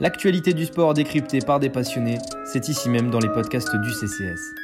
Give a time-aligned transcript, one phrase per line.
[0.00, 4.54] L'actualité du sport décryptée par des passionnés, c'est ici même dans les podcasts du CCS.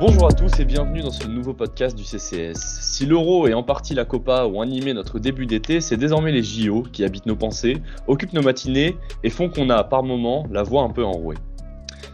[0.00, 2.56] Bonjour à tous et bienvenue dans ce nouveau podcast du CCS.
[2.56, 6.42] Si l'Euro et en partie la Copa ont animé notre début d'été, c'est désormais les
[6.42, 7.76] JO qui habitent nos pensées,
[8.08, 11.36] occupent nos matinées et font qu'on a par moments la voix un peu enrouée.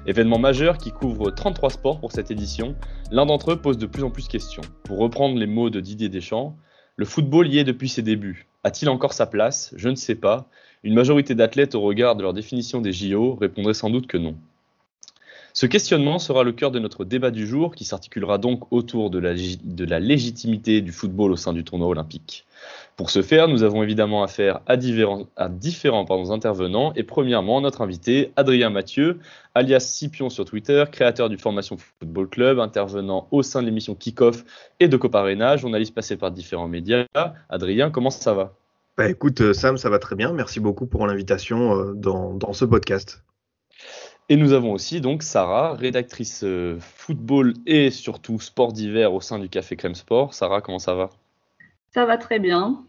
[0.07, 2.77] Événement majeur qui couvre 33 sports pour cette édition,
[3.11, 4.62] l'un d'entre eux pose de plus en plus de questions.
[4.85, 6.57] Pour reprendre les mots de Didier Deschamps,
[6.96, 8.46] le football y est depuis ses débuts.
[8.64, 9.72] A-t-il encore sa place?
[9.76, 10.48] Je ne sais pas.
[10.82, 14.34] Une majorité d'athlètes au regard de leur définition des JO répondrait sans doute que non.
[15.59, 19.19] Ce questionnement sera le cœur de notre débat du jour qui s'articulera donc autour de
[19.19, 22.45] la, légitimité du football au sein du tournoi olympique.
[22.98, 25.27] Pour ce faire, nous avons évidemment affaire à différents,
[26.30, 29.19] intervenants et premièrement notre invité Adrien Mathieu,
[29.55, 34.45] alias Scipion sur Twitter, créateur du Formation Football Club, intervenant au sein de l'émission Kickoff
[34.79, 37.07] et de Coparena, journaliste passé par différents médias.
[37.48, 38.52] Adrien, comment ça va?
[38.98, 40.34] Bah écoute euh, Sam, ça va très bien.
[40.34, 43.23] Merci beaucoup pour l'invitation euh, dans ce podcast.
[44.29, 49.38] Et nous avons aussi donc Sarah, rédactrice euh, football et surtout sport d'hiver au sein
[49.38, 50.35] du Café Crème Sport.
[50.35, 51.10] Sarah, comment ça va?
[51.95, 52.85] Ça va très bien.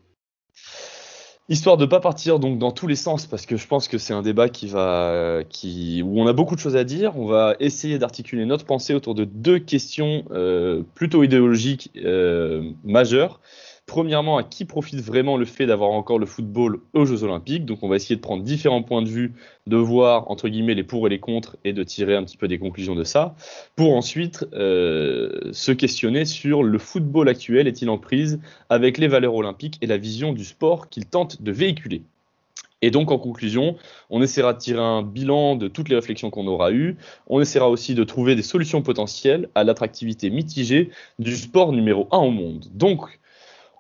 [1.50, 3.98] Histoire de ne pas partir donc dans tous les sens, parce que je pense que
[3.98, 7.18] c'est un débat qui va, qui, où on a beaucoup de choses à dire.
[7.18, 13.40] On va essayer d'articuler notre pensée autour de deux questions euh, plutôt idéologiques euh, majeures.
[13.88, 17.66] Premièrement, à qui profite vraiment le fait d'avoir encore le football aux Jeux Olympiques?
[17.66, 19.34] Donc, on va essayer de prendre différents points de vue,
[19.66, 22.50] de voir entre guillemets les pour et les contre et de tirer un petit peu
[22.50, 23.34] des conclusions de ça,
[23.78, 29.36] pour ensuite euh, se questionner sur le football actuel est-il en prise avec les valeurs
[29.36, 32.02] olympiques et la vision du sport qu'il tente de véhiculer?
[32.82, 33.78] Et donc, en conclusion,
[34.10, 36.98] on essaiera de tirer un bilan de toutes les réflexions qu'on aura eues.
[37.28, 42.20] On essaiera aussi de trouver des solutions potentielles à l'attractivité mitigée du sport numéro un
[42.20, 42.66] au monde.
[42.74, 43.18] Donc,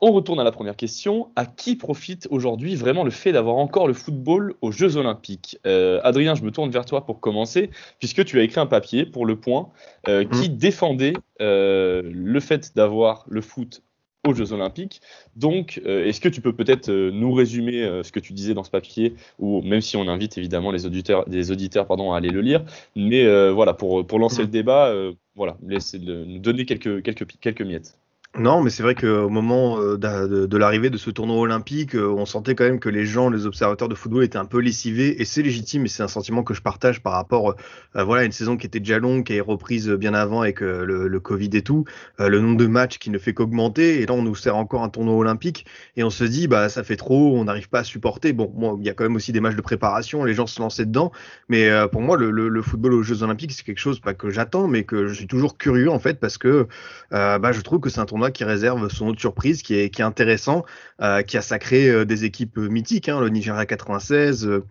[0.01, 1.29] on retourne à la première question.
[1.35, 5.57] À qui profite aujourd'hui vraiment le fait d'avoir encore le football aux Jeux Olympiques?
[5.65, 9.05] Euh, Adrien, je me tourne vers toi pour commencer, puisque tu as écrit un papier
[9.05, 9.69] pour Le Point
[10.07, 10.57] euh, qui mmh.
[10.57, 13.81] défendait euh, le fait d'avoir le foot
[14.27, 15.01] aux Jeux Olympiques.
[15.37, 19.13] Donc, est-ce que tu peux peut-être nous résumer ce que tu disais dans ce papier,
[19.39, 22.65] ou même si on invite évidemment les auditeurs, des auditeurs pardon, à aller le lire,
[22.97, 24.93] mais voilà, pour, pour lancer le débat,
[25.35, 27.97] voilà, laissez nous donner quelques, quelques, quelques miettes.
[28.39, 32.27] Non, mais c'est vrai qu'au moment euh, de, l'arrivée de ce tournoi olympique, euh, on
[32.27, 35.25] sentait quand même que les gens, les observateurs de football étaient un peu lessivés, et
[35.25, 37.55] c'est légitime, et c'est un sentiment que je partage par rapport
[37.95, 40.59] à euh, voilà, une saison qui était déjà longue, qui est reprise bien avant avec
[40.61, 41.85] le, Covid et tout,
[42.19, 44.89] le nombre de matchs qui ne fait qu'augmenter, et là on nous sert encore un
[44.89, 45.65] tournoi olympique,
[45.95, 48.33] et on se dit, bah ça fait trop, on n'arrive pas à supporter.
[48.33, 50.61] Bon, moi, il y a quand même aussi des matchs de préparation, les gens se
[50.61, 51.11] lançaient dedans,
[51.49, 54.67] mais pour moi, le, le, football aux Jeux olympiques, c'est quelque chose pas que j'attends,
[54.67, 56.67] mais que je suis toujours curieux en fait, parce que
[57.09, 60.01] bah, je trouve que c'est un tournoi qui réserve son autre surprise, qui est, qui
[60.01, 60.65] est intéressant,
[61.01, 64.61] euh, qui a sacré euh, des équipes mythiques, hein, le Nigeria 96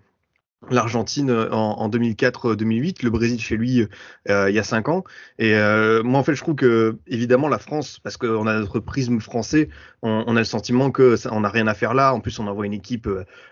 [0.71, 3.87] l'Argentine en, 2004-2008, le Brésil chez lui
[4.27, 5.05] il y a cinq ans.
[5.39, 5.55] Et
[6.03, 9.69] moi, en fait, je trouve que évidemment la France, parce qu'on a notre prisme français,
[10.03, 12.13] on, a le sentiment que on n'a rien à faire là.
[12.15, 13.09] En plus, on envoie une équipe,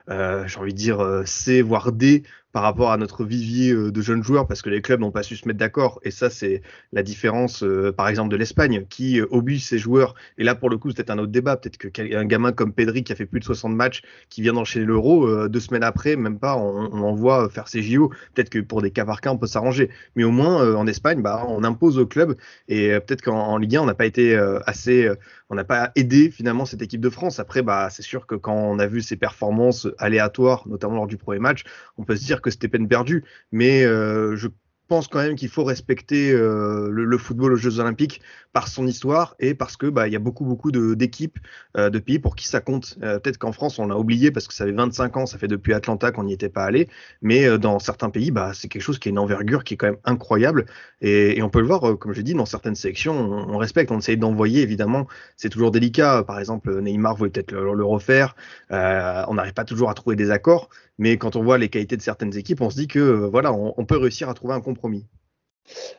[0.09, 4.23] j'ai envie de dire C voire D par rapport à notre vivier euh, de jeunes
[4.23, 5.99] joueurs parce que les clubs n'ont pas su se mettre d'accord.
[6.05, 10.15] Et ça, c'est la différence, euh, par exemple, de l'Espagne qui euh, oblige ses joueurs.
[10.39, 11.57] Et là, pour le coup, c'est un autre débat.
[11.57, 14.85] Peut-être qu'un gamin comme Pedri qui a fait plus de 60 matchs, qui vient d'enchaîner
[14.85, 18.11] l'Euro, deux semaines après, même pas, on, on envoie faire ses JO.
[18.35, 19.91] Peut-être que pour des cas par cas, on peut s'arranger.
[20.15, 22.37] Mais au moins, en Espagne, bah, on impose au club.
[22.69, 25.11] Et peut-être qu'en Ligue 1, on n'a pas été assez,
[25.51, 27.41] on n'a pas aidé finalement cette équipe de France.
[27.41, 31.17] Après, bah, c'est sûr que quand on a vu ses performances aléatoires, notamment lors du
[31.17, 31.65] premier match,
[31.99, 33.25] on peut se dire que c'était peine perdue.
[33.51, 34.49] Mais euh, je
[34.87, 38.21] pense quand même qu'il faut respecter euh, le, football aux Jeux Olympiques
[38.53, 41.39] par son histoire et parce que bah il y a beaucoup beaucoup d'équipes
[41.79, 42.99] euh, de, pays pour qui ça compte.
[43.01, 45.73] Peut-être qu'en France on l'a oublié parce que ça fait 25 ans, ça fait depuis
[45.73, 46.89] Atlanta qu'on n'y était pas allé,
[47.23, 49.87] mais dans certains pays bah c'est quelque chose qui est une envergure qui est quand
[49.87, 50.67] même incroyable
[51.01, 54.19] et, on peut le voir comme je dit dans certaines sélections on, respecte, on essaye
[54.19, 55.07] d'envoyer évidemment
[55.37, 56.25] c'est toujours délicat.
[56.25, 58.37] Par exemple Neymar voulait peut-être le, refaire,
[58.71, 60.69] on n'arrive pas toujours à trouver des accords,
[60.99, 63.75] mais quand on voit les qualités de certaines équipes on se dit que voilà on,
[63.77, 65.07] on peut réussir à trouver un compromis.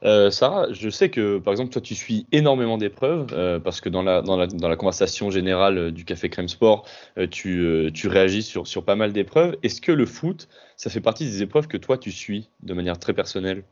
[0.04, 3.90] Euh, Sarah, je sais que par exemple toi tu suis énormément d'épreuves euh, parce que
[3.90, 6.88] dans la, dans, la, dans la conversation générale euh, du Café Crème Sport,
[7.18, 9.58] euh, tu, tu, réagis sur, sur pas mal d'épreuves.
[9.64, 10.48] Est-ce que le foot,
[10.78, 13.64] ça fait partie des épreuves que toi tu suis de manière très personnelle?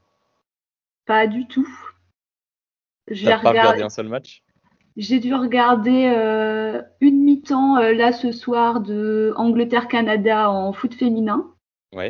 [1.06, 1.70] Pas du tout.
[3.10, 4.42] J'ai pas regardé un seul match?
[4.96, 6.06] J'ai dû regarder
[7.02, 11.50] une mi-temps là ce soir de Angleterre-Canada en foot féminin.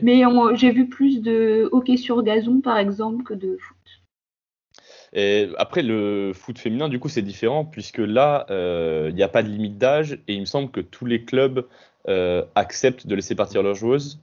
[0.02, 0.24] Mais
[0.56, 3.78] j'ai vu plus de hockey sur gazon, par exemple, que de foot.
[5.16, 9.44] Et après, le foot féminin, du coup, c'est différent, puisque là, il n'y a pas
[9.44, 11.66] de limite d'âge, et il me semble que tous les clubs
[12.56, 14.20] acceptent de laisser partir leurs joueuses.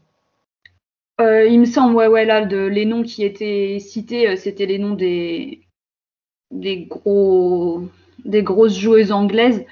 [1.18, 4.94] il me semble, ouais, ouais, là, de, les noms qui étaient cités, c'était les noms
[4.94, 5.60] des,
[6.50, 7.82] des, gros,
[8.24, 9.64] des grosses joueuses anglaises.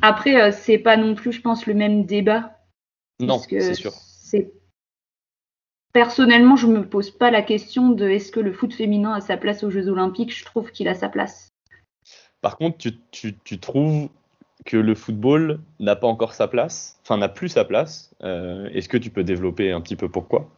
[0.00, 2.58] Après, euh, c'est pas non plus, je pense, le même débat.
[3.20, 3.92] Non, c'est sûr.
[5.92, 9.36] Personnellement, je me pose pas la question de est-ce que le foot féminin a sa
[9.36, 10.34] place aux Jeux Olympiques.
[10.34, 11.50] Je trouve qu'il a sa place.
[12.40, 12.78] Par contre,
[13.10, 14.08] tu, trouves
[14.64, 18.14] que le football n'a pas encore sa place, enfin n'a plus sa place?
[18.22, 20.48] Euh, est-ce que tu peux développer un petit peu pourquoi?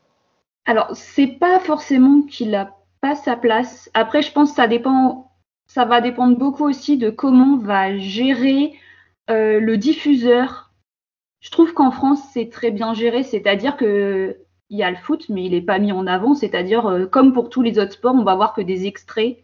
[0.66, 3.90] Alors, c'est pas forcément qu'il a pas sa place.
[3.92, 5.32] Après, je pense que ça dépend,
[5.66, 8.72] ça va dépendre beaucoup aussi de comment va gérer
[9.30, 10.72] euh, le diffuseur,
[11.40, 14.38] je trouve qu'en France, c'est très bien géré, c'est-à-dire que
[14.70, 17.32] il y a le foot, mais il n'est pas mis en avant, c'est-à-dire euh, comme
[17.32, 19.38] pour tous les autres sports, on va voir que des extraits.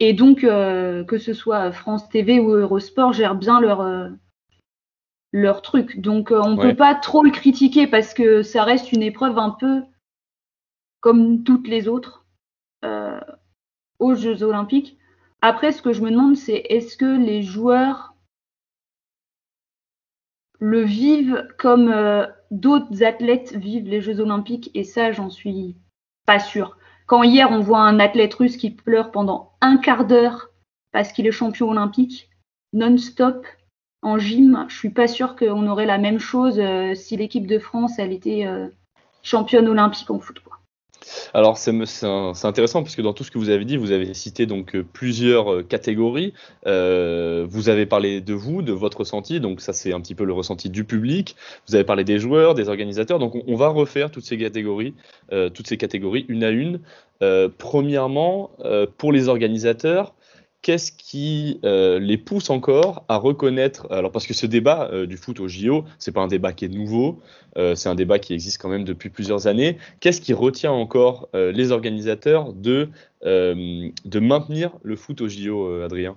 [0.00, 4.10] Et donc, euh, que ce soit France TV ou Eurosport, gèrent bien leur,
[5.32, 6.00] leur truc.
[6.00, 9.50] Donc, on ne peut pas trop le critiquer parce que ça reste une épreuve un
[9.50, 9.82] peu
[11.00, 12.24] comme toutes les autres
[13.98, 14.96] aux Jeux Olympiques.
[15.42, 18.09] Après, ce que je me demande, c'est est-ce que les joueurs
[20.60, 25.74] le vivent comme euh, d'autres athlètes vivent les Jeux Olympiques, et ça, j'en suis
[26.26, 26.76] pas sûre.
[27.06, 30.50] Quand hier, on voit un athlète russe qui pleure pendant un quart d'heure
[30.92, 32.30] parce qu'il est champion olympique,
[32.72, 33.46] non-stop,
[34.02, 37.58] en gym, je suis pas sûre qu'on aurait la même chose euh, si l'équipe de
[37.58, 38.68] France, elle était euh,
[39.22, 40.38] championne olympique en foot.
[41.34, 41.72] Alors c'est
[42.44, 44.84] intéressant parce que dans tout ce que vous avez dit, vous avez cité donc euh,
[44.84, 46.34] plusieurs euh, catégories.
[46.66, 50.24] Euh, vous avez parlé de vous, de votre ressenti, donc ça c'est un petit peu
[50.24, 51.36] le ressenti du public.
[51.68, 53.18] Vous avez parlé des joueurs, des organisateurs.
[53.18, 54.94] Donc on, va refaire toutes ces catégories,
[55.30, 56.80] toutes ces catégories une à une.
[57.58, 58.50] premièrement,
[58.96, 60.14] pour les organisateurs,
[60.62, 65.16] qu'est-ce qui euh, les pousse encore à reconnaître alors parce que ce débat euh, du
[65.16, 67.20] foot au JO c'est pas un débat qui est nouveau
[67.56, 69.78] euh, c'est un débat qui existe quand même depuis plusieurs années.
[69.98, 72.88] Qu'est-ce qui retient encore les organisateurs de
[73.24, 76.16] de maintenir le foot au JO Adrien?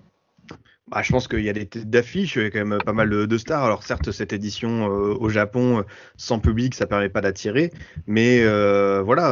[0.92, 2.92] Bah, je pense qu'il y a des têtes d'affiche, il y a quand même pas
[2.92, 3.64] mal de, stars.
[3.64, 5.84] Alors certes, cette édition euh, au Japon, euh,
[6.18, 7.72] sans public, ça permet pas d'attirer.
[8.06, 9.28] Mais euh, voilà,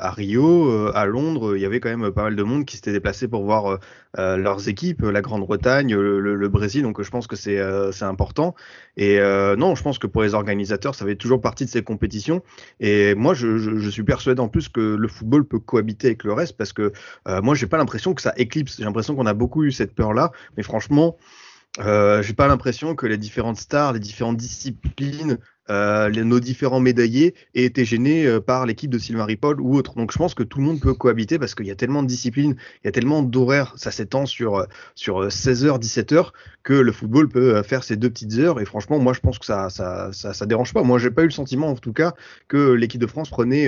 [0.00, 2.92] à Rio, à Londres, il y avait quand même pas mal de monde qui s'était
[2.92, 3.78] déplacé pour voir
[4.16, 6.82] leurs équipes, la Grande-Bretagne, le, Brésil.
[6.82, 7.60] Donc je pense que c'est
[8.02, 8.54] important.
[8.96, 9.18] Et
[9.56, 12.42] non, je pense que pour les organisateurs, ça fait toujours partie de ces compétitions.
[12.78, 16.32] Et moi, je, je, suis persuadé en plus que le football peut cohabiter avec le
[16.32, 16.92] reste parce que
[17.42, 18.76] moi, j'ai pas l'impression que ça éclipse.
[18.78, 20.30] J'ai l'impression qu'on a beaucoup eu cette peur-là.
[20.60, 21.16] Mais franchement,
[21.78, 25.38] euh, j'ai pas l'impression que les différentes stars, les différentes disciplines,
[25.70, 29.94] euh, nos différents médaillés aient été gênés euh, par l'équipe de Sylvain Ripoll ou autre.
[29.94, 32.08] Donc je pense que tout le monde peut cohabiter parce qu'il y a tellement de
[32.08, 36.30] disciplines, il y a tellement d'horaires, ça s'étend sur, sur 16 h 17 h
[36.62, 38.60] que le football peut faire ces deux petites heures.
[38.60, 40.82] Et franchement, moi je pense que ça, ça, ça, ça dérange pas.
[40.82, 42.12] Moi j'ai pas eu le sentiment en tout cas
[42.48, 43.66] que l'équipe de France prenait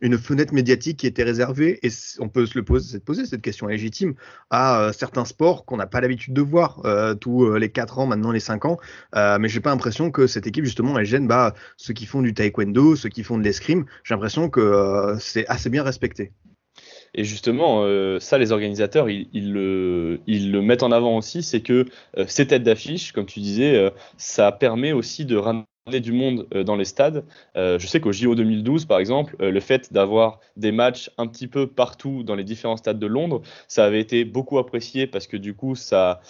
[0.00, 4.14] une fenêtre médiatique qui était réservée, et on peut se le poser, cette question légitime,
[4.50, 7.98] à euh, certains sports qu'on n'a pas l'habitude de voir euh, tous euh, les 4
[7.98, 8.78] ans, maintenant les 5 ans.
[9.14, 12.34] mais j'ai pas l'impression que cette équipe, justement, elle gêne bah, ceux qui font du
[12.34, 13.84] taekwondo, ceux qui font de l'escrime.
[14.04, 16.32] J'ai l'impression que c'est assez bien respecté.
[17.14, 17.84] Et justement,
[18.20, 21.86] ça, les organisateurs, ils, le, ils, le, mettent en avant aussi, c'est que
[22.26, 25.64] ces têtes d'affiche, comme tu disais, ça permet aussi de ramener
[25.98, 27.24] du monde euh, dans les stades.
[27.56, 31.26] Euh, je sais qu'au JO 2012, par exemple, euh, le fait d'avoir des matchs un
[31.26, 35.26] petit peu partout dans les différents stades de Londres, ça avait été beaucoup apprécié parce
[35.26, 36.20] que du coup, ça,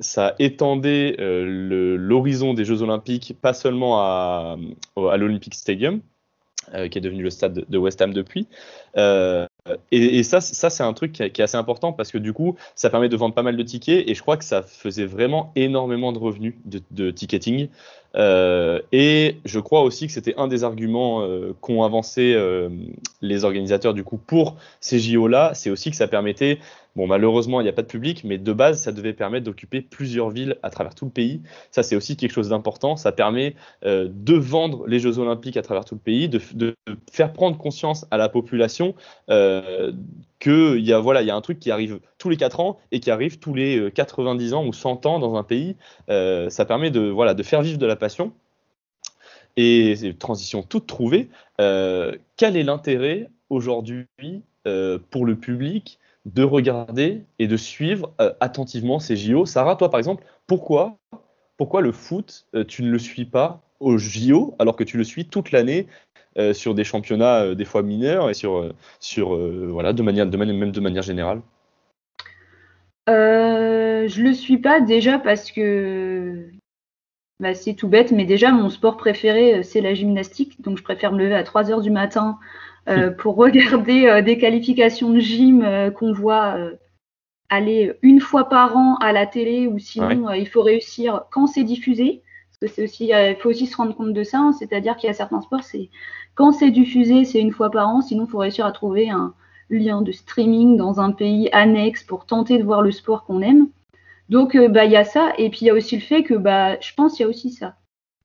[0.00, 4.58] ça étendait l'horizon des Jeux Olympiques, pas seulement à,
[4.96, 6.02] à l'Olympic Stadium,
[6.90, 8.46] qui est devenu le stade de West Ham depuis,
[9.90, 12.90] et, ça, ça c'est un truc qui, est assez important parce que du coup, ça
[12.90, 16.12] permet de vendre pas mal de tickets et je crois que ça faisait vraiment énormément
[16.12, 17.68] de revenus de, ticketing.
[18.16, 22.70] Euh, et je crois aussi que c'était un des arguments euh, qu'ont avancé euh,
[23.20, 26.58] les organisateurs du coup pour ces JO là, c'est aussi que ça permettait
[26.96, 29.82] Bon, malheureusement, il n'y a pas de public, mais de base, ça devait permettre d'occuper
[29.82, 31.42] plusieurs villes à travers tout le pays.
[31.70, 32.96] Ça, c'est aussi quelque chose d'important.
[32.96, 36.74] Ça permet euh, de vendre les Jeux Olympiques à travers tout le pays, de,
[37.12, 38.94] faire prendre conscience à la population
[39.28, 39.92] euh,
[40.40, 43.00] qu'il y, a, voilà, y a un truc qui arrive tous les 4 ans et
[43.00, 45.76] qui arrive tous les 90 euh, ans ou 100 ans dans un pays.
[46.08, 48.32] Ça permet de, voilà, de faire vivre de la passion.
[49.58, 54.06] Et transition toute trouvée, quel est l'intérêt aujourd'hui
[55.10, 59.46] pour le public de regarder et de suivre euh, attentivement ces JO.
[59.46, 60.98] Sarah, toi par exemple, pourquoi,
[61.56, 65.04] pourquoi le foot, euh, tu ne le suis pas aux JO alors que tu le
[65.04, 65.86] suis toute l'année
[66.36, 70.56] euh, sur des championnats des fois mineurs et sur, sur voilà, de manière, de manière,
[70.56, 71.40] même de manière générale?
[73.08, 76.48] Je le suis pas déjà parce que
[77.40, 81.12] bah, c'est tout bête, mais déjà mon sport préféré c'est la gymnastique, donc je préfère
[81.12, 82.38] me lever à 3 heures du matin
[83.18, 86.56] pour regarder des qualifications de gym qu'on voit
[87.48, 91.64] aller une fois par an à la télé ou sinon il faut réussir quand c'est
[91.64, 92.22] diffusé
[92.62, 94.52] c'est aussi, euh, il faut aussi se rendre compte de ça, hein.
[94.52, 95.90] c'est-à-dire qu'il y a certains sports, c'est
[96.34, 99.34] quand c'est diffusé, c'est une fois par an, sinon il faut réussir à trouver un
[99.68, 103.68] lien de streaming dans un pays annexe pour tenter de voir le sport qu'on aime.
[104.28, 106.22] Donc euh, bah il y a ça, et puis il y a aussi le fait
[106.22, 107.76] que bah je pense qu'il y a aussi ça.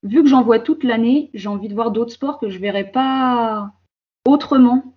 [0.02, 2.90] Vu que j'en vois toute l'année, j'ai envie de voir d'autres sports que je verrais
[2.90, 3.72] pas
[4.26, 4.96] autrement,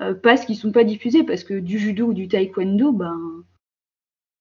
[0.00, 3.44] euh, parce qu'ils sont pas diffusés, parce que du judo ou du taekwondo, ben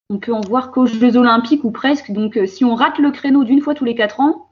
[0.09, 2.11] on peut en voir qu'aux Jeux Olympiques ou presque.
[2.11, 4.49] Donc, euh, si on rate le créneau d'une fois tous les quatre ans,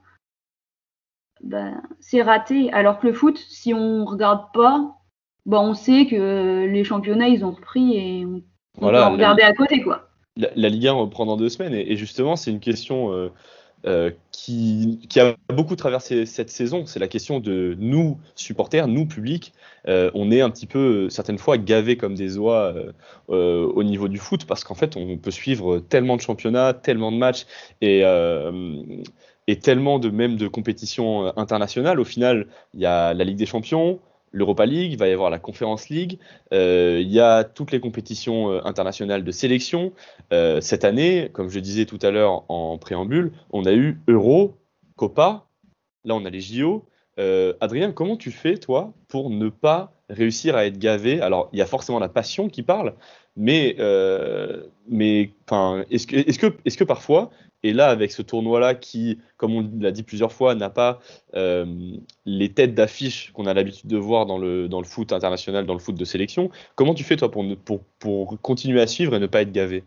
[1.42, 2.70] ben, c'est raté.
[2.72, 4.98] Alors que le foot, si on regarde pas,
[5.46, 8.42] ben, on sait que les championnats, ils ont repris et on,
[8.78, 9.82] voilà, peut regarder à côté.
[9.82, 10.10] quoi.
[10.36, 13.12] La, Ligue 1 reprend dans deux semaines et, justement, c'est une question.
[13.12, 13.30] Euh,
[13.84, 19.52] euh, qui, a beaucoup traversé cette saison, c'est la question de nous, supporters, nous, publics,
[19.86, 22.74] euh, on est un petit peu, certaines fois, gavés comme des oies
[23.30, 27.12] euh, au niveau du foot, parce qu'en fait, on peut suivre tellement de championnats, tellement
[27.12, 27.46] de matchs,
[27.80, 28.02] et,
[29.62, 32.00] tellement même de compétitions internationales.
[32.00, 34.00] Au final, il y a la Ligue des Champions,
[34.36, 36.18] l'Europa League, il va y avoir la Conference League,
[36.52, 39.94] euh, il y a toutes les compétitions euh, internationales de sélection.
[40.32, 44.54] Euh, cette année, comme je disais tout à l'heure en préambule, on a eu Euro,
[44.96, 45.46] Copa,
[46.04, 46.84] là on a les JO.
[47.60, 51.22] Adrien, comment tu fais, toi, pour ne pas réussir à être gavé?
[51.22, 52.92] Alors, il y a forcément la passion qui parle,
[53.36, 53.74] mais,
[54.86, 55.30] mais
[55.88, 57.30] est-ce que, est que, est que parfois
[57.66, 61.00] et là, avec ce tournoi-là qui, comme on l'a dit plusieurs fois, n'a pas
[61.34, 61.66] euh,
[62.24, 65.74] les têtes d'affiche qu'on a l'habitude de voir dans le, dans le foot international, dans
[65.74, 69.18] le foot de sélection, comment tu fais toi pour, pour, pour continuer à suivre et
[69.18, 69.82] ne pas être gavé?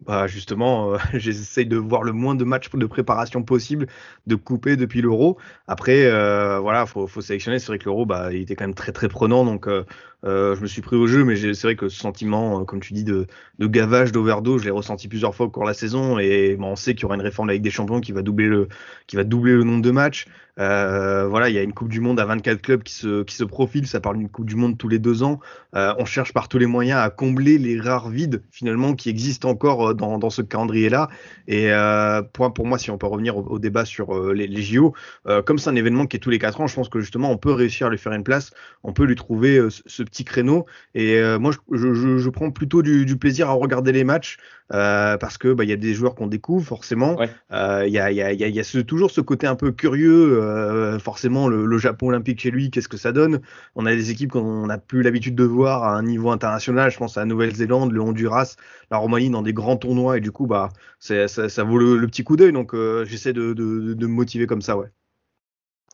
[0.00, 3.86] Bah justement, euh, j'essaye de voir le moins de matchs de préparation possible,
[4.26, 5.38] de couper depuis l'euro.
[5.68, 7.58] Après, euh, voilà, faut, faut sélectionner.
[7.60, 9.84] C'est vrai que l'euro, bah, il était quand même très très prenant, donc euh
[10.24, 11.24] je me suis pris au jeu.
[11.24, 13.26] Mais c'est vrai que ce sentiment, euh, comme tu dis, de,
[13.58, 16.18] de gavage, d'overdose, je l'ai ressenti plusieurs fois au cours de la saison.
[16.18, 18.68] Et on sait qu'il y aura une réforme avec des champions qui va doubler le,
[19.06, 20.26] qui va doubler le nombre de matchs.
[20.60, 23.34] Euh, voilà, il y a une Coupe du Monde à 24 clubs qui se, qui
[23.34, 23.86] se profile.
[23.86, 25.40] Ça parle d'une Coupe du Monde tous les deux ans.
[25.74, 29.48] Euh, on cherche par tous les moyens à combler les rares vides finalement qui existent
[29.48, 31.08] encore euh, dans, dans ce calendrier-là.
[31.48, 34.94] Et euh, pour, moi, si on peut revenir au, débat sur euh, les, JO,
[35.44, 37.36] comme c'est un événement qui est tous les quatre ans, je pense que justement on
[37.36, 38.50] peut réussir à lui faire une place.
[38.82, 40.66] On peut lui trouver ce, petit créneau.
[40.94, 45.38] Et moi, je, je, je, prends plutôt du, du, plaisir à regarder les matchs parce
[45.38, 47.16] que bah, il y a des joueurs qu'on découvre forcément.
[47.20, 49.72] Il y a, y a, y a, y a ce, toujours ce côté un peu
[49.72, 53.40] curieux euh, forcément, le, Japon olympique chez lui, qu'est-ce que ça donne?
[53.74, 56.90] On a des équipes qu'on n'a plus l'habitude de voir à un niveau international.
[56.90, 58.56] Je pense à la Nouvelle-Zélande, le Honduras,
[58.90, 60.18] la Roumanie dans des grands tournois.
[60.18, 62.52] Et du coup, bah, ça, ça, vaut le, petit coup d'œil.
[62.52, 64.88] Donc, euh, j'essaie de, de, de, me motiver comme ça, ouais.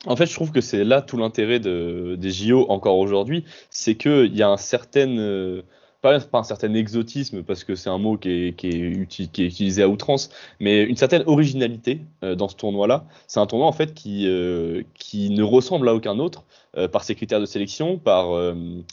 [0.06, 3.96] En fait, je trouve que c'est là tout l'intérêt de, des JO encore aujourd'hui, c'est
[3.96, 5.62] qu'il y a un certain euh,
[6.00, 10.84] pas, un certain exotisme parce que c'est un mot qui est, utilisé à outrance, mais
[10.84, 13.04] une certaine originalité euh, dans ce tournoi-là.
[13.26, 16.44] C'est un tournoi en fait qui, euh, qui ne ressemble à aucun autre
[16.92, 18.28] par ses critères de sélection, par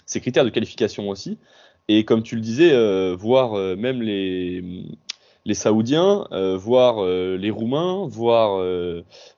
[0.08, 1.38] ses critères de qualification aussi.
[1.88, 2.74] Et comme tu le disais,
[3.14, 4.64] voir même les,
[5.48, 6.28] les Saoudiens,
[6.58, 8.62] voir les Roumains, voir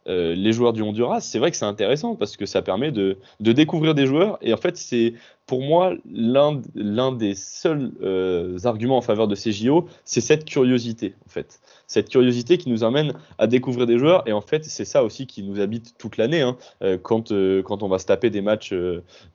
[0.06, 3.52] les joueurs du Honduras, c'est vrai que c'est intéressant parce que ça permet de, de,
[3.54, 4.38] découvrir des joueurs.
[4.42, 5.14] Et en fait, c'est
[5.50, 11.16] pour moi, l'un des seuls euh, arguments en faveur de ces JO, c'est cette curiosité,
[11.26, 11.60] en fait.
[11.88, 14.22] Cette curiosité qui nous amène à découvrir des joueurs.
[14.28, 16.42] Et en fait, c'est ça aussi qui nous habite toute l'année.
[16.42, 16.56] Hein.
[16.84, 18.76] Euh, quand, euh, quand on va se taper des matchs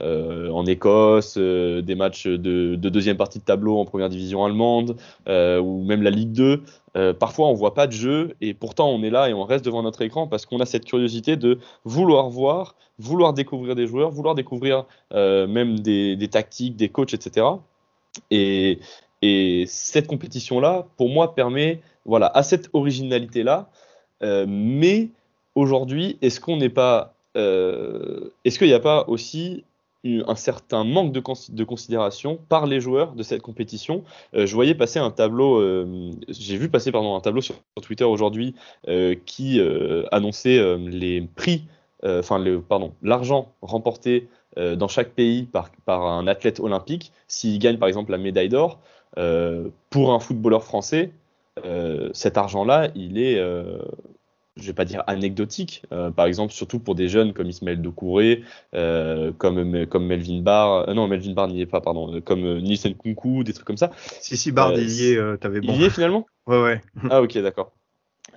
[0.01, 6.03] en Écosse, des matchs de, deuxième partie de tableau en première division allemande, ou même
[6.05, 6.63] la Ligue 2,
[7.19, 9.83] parfois on voit pas de jeu et pourtant on est là et on reste devant
[9.83, 14.35] notre écran parce qu'on a cette curiosité de vouloir voir, vouloir découvrir des joueurs, vouloir
[14.37, 17.47] découvrir même des tactiques, des coachs, etc.
[18.31, 18.79] Et,
[19.67, 23.71] cette compétition-là, pour moi, permet voilà, à cette originalité-là.
[24.23, 25.09] Euh, mais
[25.55, 27.15] aujourd'hui, est-ce qu'on n'est pas.
[27.37, 29.65] Euh, est-ce qu'il n'y a pas aussi
[30.05, 34.05] un certain manque de, considération par les joueurs de cette compétition.
[34.35, 35.63] Euh, je voyais passer un tableau,
[36.29, 38.55] j'ai vu passer pardon, un tableau sur, Twitter aujourd'hui
[39.27, 39.61] qui
[40.13, 41.65] annonçait les prix,
[42.03, 47.59] enfin le, pardon, l'argent remporté euh, dans chaque pays par, par un athlète olympique, s'il
[47.59, 48.79] gagne par exemple la médaille d'or,
[49.19, 51.11] euh, pour un footballeur français,
[51.65, 53.43] euh, cet argent-là, il est
[54.57, 58.45] je vais pas dire anecdotique, euh, par exemple, surtout pour des jeunes comme Ismaël Doucouré,
[58.75, 62.95] euh, comme, comme Melvin Barr, euh, non, Melvin Barr n'y est pas, pardon, comme Nielsen
[62.95, 63.91] Kunku, des trucs comme ça.
[63.97, 65.73] Si, si, Barr, il y est, t'avais bon.
[65.73, 66.27] Il y est finalement?
[66.47, 66.81] Ouais, ouais.
[67.11, 67.73] ah, ok, d'accord.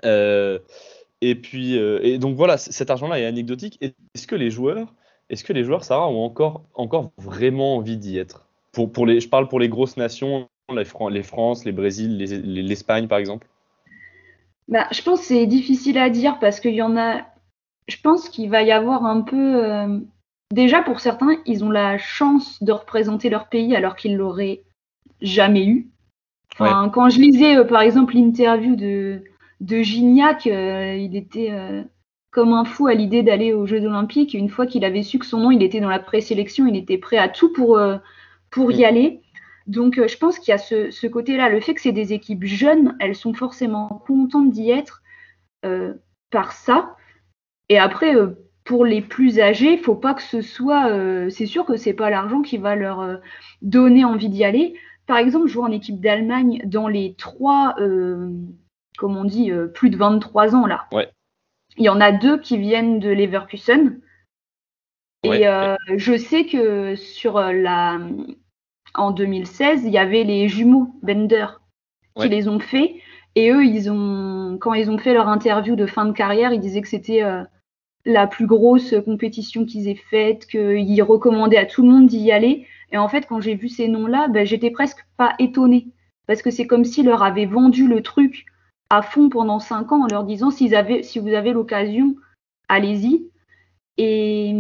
[0.04, 3.78] et puis, et donc voilà, cet argent-là est anecdotique.
[3.82, 4.94] Est-ce que les joueurs,
[5.30, 8.48] est-ce que les joueurs, Sarah, ont encore, encore vraiment envie d'y être?
[8.72, 13.08] Pour, pour les, Je parle pour les grosses nations, les, les France, les Brésil, l'Espagne,
[13.08, 13.48] par exemple
[14.68, 17.22] bah, je pense que c'est difficile à dire parce qu'il y en a.
[17.88, 19.64] Je pense qu'il va y avoir un peu.
[19.64, 20.00] Euh,
[20.52, 24.64] déjà, pour certains, ils ont la chance de représenter leur pays alors qu'ils l'auraient
[25.22, 25.90] jamais eu.
[26.58, 29.24] Quand je lisais, euh, par exemple, l'interview de,
[29.62, 31.52] de Gignac, euh, il était
[32.32, 34.34] comme un fou à l'idée d'aller aux Jeux Olympiques.
[34.34, 36.98] Une fois qu'il avait su que son nom, il était dans la présélection, il était
[36.98, 37.80] prêt à tout pour,
[38.50, 39.22] pour y aller.
[39.68, 41.50] Donc, euh, je pense qu'il y a ce, côté-là.
[41.50, 45.04] Le fait que c'est des équipes jeunes, elles sont forcément contentes d'y être
[45.66, 45.94] euh,
[46.32, 46.96] par ça.
[47.70, 50.90] Et après, euh, pour les plus âgés, il faut pas que ce soit.
[51.30, 53.22] c'est sûr que c'est pas l'argent qui va leur
[53.62, 54.74] donner envie d'y aller.
[55.06, 60.54] Par exemple, jouer en équipe d'Allemagne dans les trois, comme on dit, plus de 23
[60.54, 60.90] ans là.
[61.78, 64.02] Il y en a deux qui viennent de Leverkusen.
[65.24, 65.46] Et
[65.96, 68.00] je sais que sur la,
[68.96, 71.48] en 2016, il y avait les jumeaux Bender
[72.20, 72.96] qui les ont fait.
[73.36, 76.60] Et eux, ils ont, quand ils ont fait leur interview de fin de carrière, ils
[76.60, 77.44] disaient que c'était euh,
[78.06, 82.66] la plus grosse compétition qu'ils aient faite, qu'ils recommandaient à tout le monde d'y aller.
[82.92, 85.88] Et en fait, quand j'ai vu ces noms-là, ben, j'étais presque pas étonnée.
[86.26, 88.46] Parce que c'est comme s'ils leur avaient vendu le truc
[88.90, 92.16] à fond pendant cinq ans en leur disant avaient, si vous avez l'occasion,
[92.70, 93.30] allez-y.
[93.98, 94.54] Et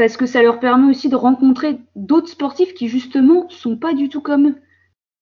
[0.00, 4.08] parce que ça leur permet aussi de rencontrer d'autres sportifs qui justement sont pas du
[4.08, 4.62] tout comme eux.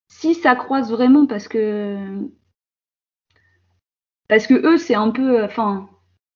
[0.07, 1.99] Si ça croise vraiment, parce que
[4.29, 5.89] parce que eux c'est un peu, enfin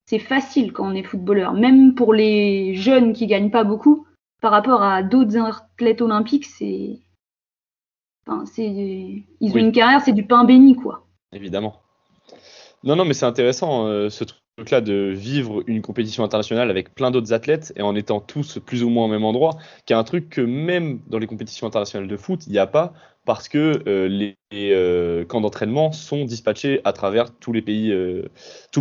[0.06, 4.08] c'est facile quand on est footballeur, même pour les jeunes qui gagnent pas beaucoup,
[4.40, 6.99] par rapport à d'autres athlètes olympiques, c'est,
[8.26, 11.06] enfin c'est, ils ont une carrière, c'est du pain béni quoi.
[11.30, 11.80] Évidemment.
[12.82, 16.94] Non non mais c'est intéressant euh, ce truc là de vivre une compétition internationale avec
[16.94, 19.56] plein d'autres athlètes et en étant tous plus ou moins au même endroit,
[19.87, 22.66] qui est un truc que même dans les compétitions internationales de foot, il n'y a
[22.66, 22.92] pas
[23.24, 28.29] parce que euh, les, euh, camps d'entraînement sont dispatchés à travers tous les pays, euh,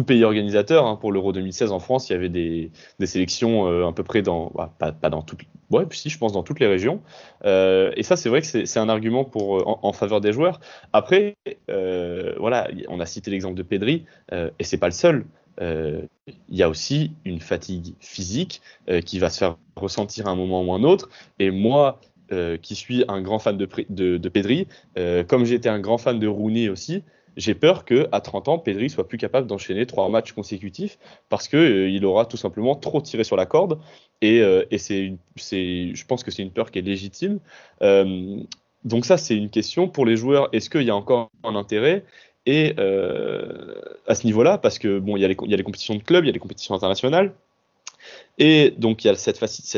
[0.06, 0.88] pays organisateur.
[0.88, 0.96] Hein.
[0.96, 2.72] Pour l'Euro 2016 en France, il y avait des,
[3.06, 6.60] sélections à peu près dans, bah, pas, dans toutes, ouais, si je pense dans toutes
[6.60, 7.02] les régions.
[7.46, 10.60] et ça, c'est vrai que c'est un argument pour en, en, faveur des joueurs.
[10.91, 11.36] Après,
[11.67, 15.26] voilà, on a cité l'exemple de Pedri et c'est pas le seul.
[15.62, 16.02] Euh,
[16.50, 20.36] il y a aussi une fatigue physique euh, qui va se faire ressentir à un
[20.36, 21.10] moment ou un autre.
[21.39, 22.00] Et moi,
[22.32, 24.67] euh, qui suis un grand fan de, de, de Pedri,
[25.28, 27.04] comme été un grand fan de Rooney aussi,
[27.38, 30.97] j'ai peur que à 30 ans, Pedri soit plus capable d'enchaîner trois matchs consécutifs
[31.30, 33.80] parce que il aura tout simplement trop tiré sur la corde.
[34.21, 37.39] Et, et c'est, je pense que c'est une peur qui est légitime.
[38.84, 40.50] donc ça, c'est une question pour les joueurs.
[40.52, 42.04] Est-ce qu'il y a encore un intérêt?
[42.45, 43.75] Et euh,
[44.08, 46.30] à ce niveau-là, parce que bon, il y, a les, compétitions de club, il y
[46.30, 47.34] a les compétitions internationales,
[48.38, 49.38] et donc il y a cette,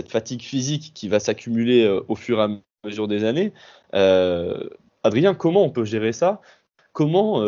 [0.10, 2.50] fatigue physique qui va s'accumuler euh, au fur et à
[2.86, 3.54] mesure des années.
[3.94, 4.70] Euh,
[5.04, 6.42] Adrien, comment on peut gérer ça?
[6.94, 7.44] Comment,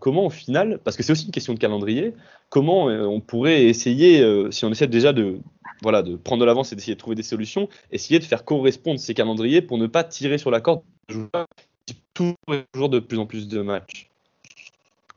[0.00, 2.14] comment au final, parce que c'est aussi une question de calendrier,
[2.48, 5.38] comment on pourrait essayer, si on essaie déjà de,
[5.82, 8.98] voilà, de prendre de l'avance et d'essayer de trouver des solutions, essayer de faire correspondre
[8.98, 10.82] ces calendriers pour ne pas tirer sur la corde
[12.14, 14.07] toujours de plus en plus de matchs?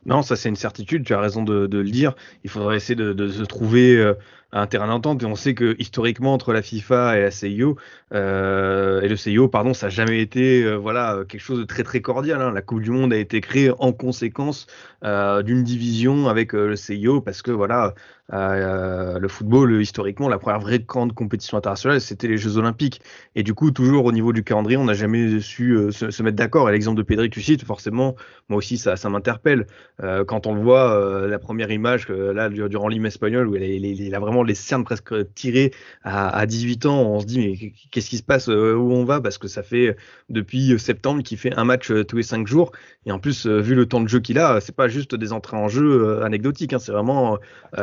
[0.05, 2.13] Non, ça c'est une certitude, tu as raison de, le dire.
[2.43, 4.13] Il faudrait essayer de, se trouver euh,
[4.51, 5.23] un terrain d'entente.
[5.23, 7.77] Et on sait que historiquement, entre la FIFA et la CIO,
[8.13, 11.83] euh, et le CIO, pardon, ça n'a jamais été euh, voilà, quelque chose de très
[11.83, 12.41] très cordial.
[12.41, 12.51] Hein.
[12.51, 14.67] La Coupe du Monde a été créée en conséquence
[15.03, 17.95] d'une division avec le CIO parce que voilà,
[18.33, 23.01] euh, le football, historiquement, la première vraie grande compétition internationale, c'était les Jeux Olympiques.
[23.35, 26.37] Et du coup, toujours au niveau du calendrier, on n'a jamais su euh, se, mettre
[26.37, 26.69] d'accord.
[26.69, 28.15] Et l'exemple de Pedri que tu cites, forcément,
[28.49, 29.67] moi aussi, ça, m'interpelle.
[30.01, 34.15] Euh, quand on le voit, euh, la première image, là, durant l'hymne espagnol, où il,
[34.15, 35.71] a vraiment les cernes presque tirées
[36.03, 39.21] à, à 18 ans, on se dit, mais qu'est-ce qui se passe Où on va?
[39.21, 39.95] Parce que ça fait
[40.29, 42.71] depuis septembre qu'il fait un match tous les cinq jours.
[43.05, 45.57] Et en plus, vu le temps de jeu qu'il a, c'est pas juste des entrées
[45.57, 46.73] en jeu anecdotiques.
[46.73, 47.39] Hein, c'est vraiment,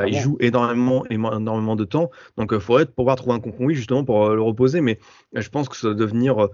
[0.07, 2.11] il joue énormément, énormément de temps.
[2.37, 4.81] Donc, il euh, faudrait pouvoir trouver un compromis justement pour euh, le reposer.
[4.81, 4.99] Mais
[5.37, 6.49] euh, je pense que ça doit devenir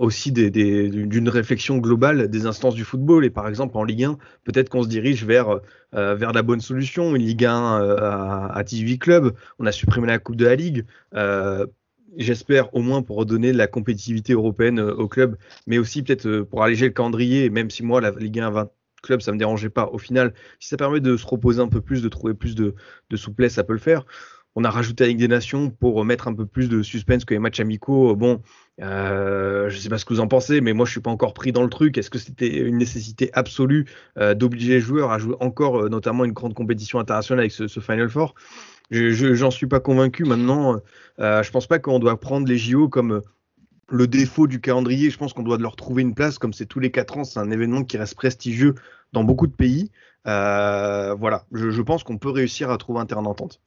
[0.00, 3.24] aussi d'une réflexion globale des instances du football.
[3.24, 5.60] Et par exemple, en Ligue 1, peut-être qu'on se dirige vers,
[5.96, 7.16] vers la bonne solution.
[7.16, 7.52] Une Ligue 1
[8.52, 9.34] à, 18 clubs.
[9.58, 10.84] On a supprimé la Coupe de la Ligue.
[12.16, 16.62] J'espère au moins pour redonner de la compétitivité européenne au club, mais aussi peut-être pour
[16.62, 18.70] alléger le calendrier, même si moi la Ligue 1 20
[19.06, 19.88] club, ça me dérangeait pas.
[19.92, 22.74] Au final, si ça permet de se reposer un peu plus, de trouver plus de,
[23.10, 24.04] de souplesse, ça peut le faire.
[24.58, 27.38] On a rajouté avec des nations pour mettre un peu plus de suspense que les
[27.38, 28.16] matchs amicaux.
[28.16, 28.40] Bon,
[28.80, 31.34] euh, je sais pas ce que vous en pensez, mais moi je suis pas encore
[31.34, 31.98] pris dans le truc.
[31.98, 33.84] Est-ce que c'était une nécessité absolue
[34.16, 37.68] euh, d'obliger les joueurs à jouer encore, euh, notamment une grande compétition internationale avec ce,
[37.80, 38.34] Final Four?
[38.90, 40.24] Je j'en suis pas convaincu.
[40.24, 40.80] Maintenant,
[41.20, 43.20] euh, je pense pas qu'on doit prendre les JO comme
[43.90, 45.10] le défaut du calendrier.
[45.10, 47.24] Je pense qu'on doit leur trouver une place, comme c'est tous les quatre ans.
[47.24, 48.74] C'est un événement qui reste prestigieux
[49.12, 49.90] dans beaucoup de pays.
[50.24, 53.60] Voilà, je, je pense qu'on peut réussir à trouver un terrain d'entente.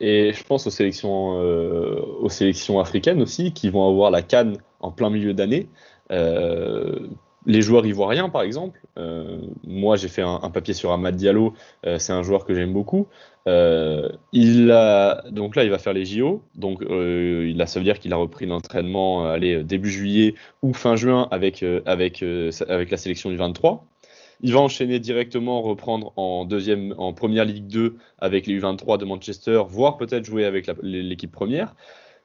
[0.00, 4.58] Et je pense aux sélections, euh, aux sélections africaines aussi, qui vont avoir la canne
[4.80, 5.68] en plein milieu d'année.
[6.10, 7.08] Euh,
[7.46, 8.80] les joueurs ivoiriens, par exemple.
[8.98, 11.54] Euh, moi, j'ai fait un, papier sur Ahmad Diallo.
[11.98, 13.06] C'est un joueur que j'aime beaucoup.
[13.46, 14.66] Il
[15.30, 16.42] donc là, il va faire les JO.
[16.54, 21.62] Donc, a, ça veut dire qu'il a repris l'entraînement début juillet ou fin juin avec,
[21.84, 22.24] avec,
[22.68, 23.84] avec la sélection du 23.
[24.40, 29.04] Il va enchaîner directement, reprendre en deuxième, en première Ligue 2 avec les U23 de
[29.04, 31.74] Manchester, voire peut-être jouer avec l'équipe première.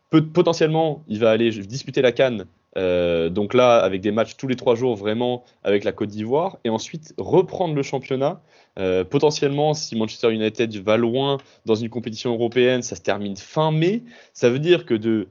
[0.10, 2.46] potentiellement, il va aller disputer la Cannes.
[2.78, 6.58] Euh, donc là, avec des matchs tous les trois jours, vraiment avec la Côte d'Ivoire,
[6.64, 8.42] et ensuite reprendre le championnat.
[8.78, 13.72] Euh, potentiellement, si Manchester United va loin dans une compétition européenne, ça se termine fin
[13.72, 14.04] mai.
[14.34, 15.28] Ça veut dire que de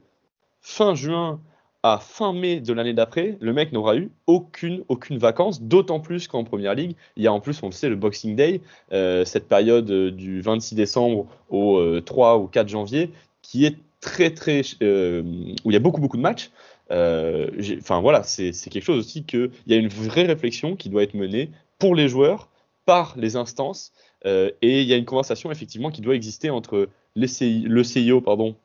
[0.61, 1.39] fin juin
[1.83, 6.27] à fin mai de l'année d'après, le mec n'aura eu aucune, aucune vacance, d'autant plus
[6.27, 8.61] qu'en première ligue, il y a en plus, on le sait, le Boxing Day,
[8.91, 13.11] euh, cette période euh, du 26 décembre au euh, 3 ou 4 janvier,
[13.41, 14.61] qui est très, très.
[14.81, 15.23] Euh,
[15.63, 16.51] où il y a beaucoup, beaucoup de matchs.
[16.91, 21.03] Euh, enfin voilà, c'est quelque chose aussi qu'il y a une vraie réflexion qui doit
[21.03, 22.49] être menée pour les joueurs,
[22.85, 23.93] par les instances,
[24.25, 28.21] et il y a une conversation effectivement qui doit exister entre les CI, le CIO
[28.21, 28.55] pardon,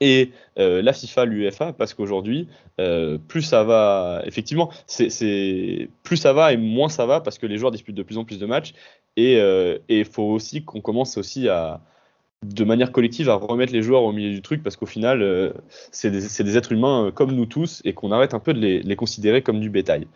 [0.00, 2.48] et euh, la FIFA, l'UEFA, parce qu'aujourd'hui,
[2.80, 7.46] euh, plus ça va, effectivement, c'est plus ça va et moins ça va parce que
[7.46, 8.72] les joueurs disputent de plus en plus de matchs
[9.16, 11.80] et il euh, faut aussi qu'on commence aussi à,
[12.44, 15.52] de manière collective, à remettre les joueurs au milieu du truc parce qu'au final,
[15.90, 18.82] c'est des, des, êtres humains comme nous tous et qu'on arrête un peu de les,
[18.82, 20.06] les, considérer comme du bétail.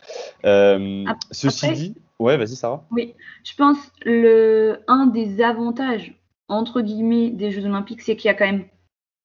[0.43, 2.87] Après, ceci dit, ouais, vas-y, Sarah.
[2.91, 6.15] Oui, je pense le un des avantages
[6.49, 8.65] entre guillemets des Jeux Olympiques, c'est qu'il y a quand même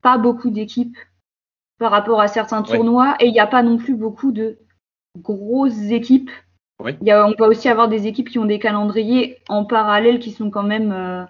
[0.02, 0.98] pas beaucoup d'équipes
[1.78, 3.26] par rapport à certains tournois ouais.
[3.26, 4.60] et il n'y a pas non plus beaucoup de
[5.18, 6.32] grosses équipes.
[6.84, 6.96] Oui.
[7.02, 10.32] Y a, on peut aussi avoir des équipes qui ont des calendriers en parallèle qui
[10.32, 11.26] sont quand même euh,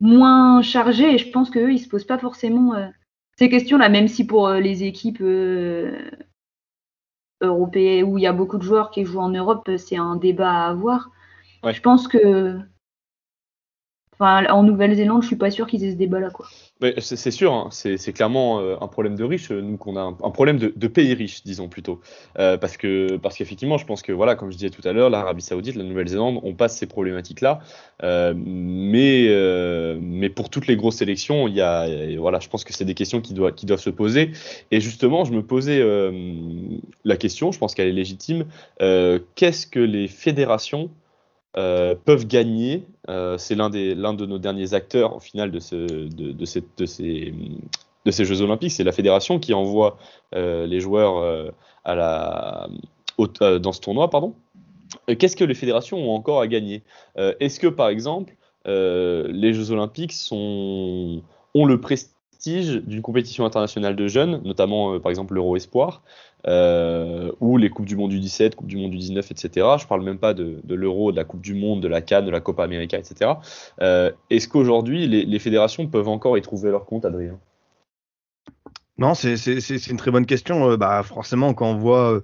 [0.00, 2.88] moins chargés et je pense qu'eux, ils se posent pas forcément euh,
[3.38, 5.22] ces questions-là, même si pour euh, les équipes
[7.40, 10.52] européennes où il y a beaucoup de joueurs qui jouent en Europe, c'est un débat
[10.52, 11.10] à avoir.
[11.64, 11.72] Ouais.
[11.72, 12.58] Je pense que
[14.22, 16.46] En Nouvelle-Zélande, je suis pas sûr qu'ils aient ce débat-là, quoi.
[16.98, 20.58] C'est sûr, hein, c'est clairement euh, un problème de riches, nous qu'on a un, problème
[20.58, 22.00] de, pays riches, disons plutôt,
[22.40, 25.08] euh, parce que parce qu'effectivement, je pense que voilà, comme je disais tout à l'heure,
[25.08, 27.60] l'Arabie Saoudite, la Nouvelle-Zélande, on passe ces problématiques-là,
[28.02, 29.28] euh, mais
[30.00, 31.86] mais pour toutes les grosses sélections, il y a
[32.18, 34.32] voilà, je pense que c'est des questions qui doivent qui doivent se poser,
[34.72, 35.82] et justement, je me posais
[37.04, 38.46] la question, je pense qu'elle est légitime,
[39.36, 40.90] qu'est-ce que les fédérations
[41.58, 42.86] euh, peuvent gagner.
[43.10, 46.86] Euh, c'est l'un de nos derniers acteurs au final de ce de, de, cette, de
[46.86, 48.72] ces Jeux Olympiques.
[48.72, 49.98] C'est la fédération qui envoie
[50.34, 51.52] euh, les joueurs
[51.84, 52.68] à la
[53.40, 54.34] dans ce tournoi, pardon.
[55.18, 56.82] Qu'est-ce que les fédérations ont encore à gagner?
[57.16, 58.34] Est-ce que par exemple
[58.64, 61.22] les Jeux Olympiques sont
[61.54, 62.11] ont le prestige
[62.44, 66.02] d'une compétition internationale de jeunes, notamment par exemple l'Euro Espoir,
[66.46, 69.66] euh, ou les Coupes du Monde du 17, Coupe du Monde du 19, etc.
[69.78, 72.30] Je parle même pas de, l'Euro, de la Coupe du Monde, de la Cannes, de
[72.30, 73.32] la Copa América, etc.
[73.80, 77.38] Euh, Est-ce qu'aujourd'hui, les, fédérations peuvent encore y trouver leur compte, Adrien?
[78.98, 79.36] Non, c'est
[79.88, 80.70] une très bonne question.
[80.70, 82.20] Euh, bah, forcément, quand on voit euh,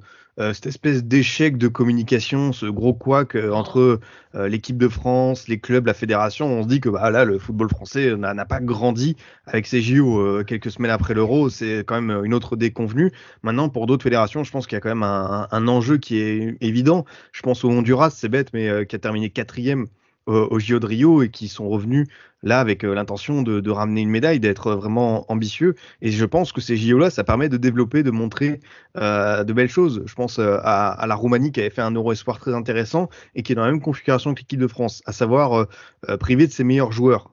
[0.53, 4.01] cette espèce d'échec de communication, ce gros couac euh, entre
[4.35, 7.39] euh, l'équipe de France, les clubs, la fédération, on se dit que bah, là, le
[7.39, 11.49] football français n'a pas grandi avec ces JO euh, quelques semaines après l'Euro.
[11.49, 13.11] C'est quand même une autre déconvenue.
[13.43, 16.19] Maintenant, pour d'autres fédérations, je pense qu'il y a quand même un, un, enjeu qui
[16.19, 17.05] est évident.
[17.33, 19.87] Je pense au Honduras, c'est bête, mais euh, qui a terminé quatrième
[20.29, 22.07] au JO de Rio et qui sont revenus
[22.43, 25.75] là avec euh, l'intention de, de, ramener une médaille, d'être vraiment ambitieux.
[26.03, 28.61] Et je pense que ces JO-là, ça permet de développer, de montrer
[28.97, 30.03] euh, de belles choses.
[30.07, 33.09] Je pense euh, à, à, la Roumanie qui avait fait un Euro Espoir très intéressant
[33.35, 35.67] et qui est dans la même configuration que l'équipe de France, à savoir
[36.09, 37.31] euh, privé de ses meilleurs joueurs,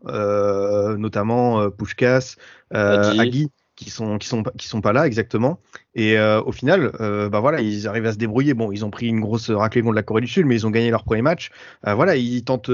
[0.97, 2.35] notamment Pushkas,
[2.71, 5.59] Agui qui sont qui sont qui sont pas là exactement
[5.95, 8.53] Et euh, au final, euh, bah voilà, ils arrivent à se débrouiller.
[8.53, 10.69] Bon, ils ont pris une grosse raclée contre la Corée du Sud, mais ils ont
[10.69, 11.51] gagné leur premier match.
[11.87, 12.69] Euh, voilà, ils tentent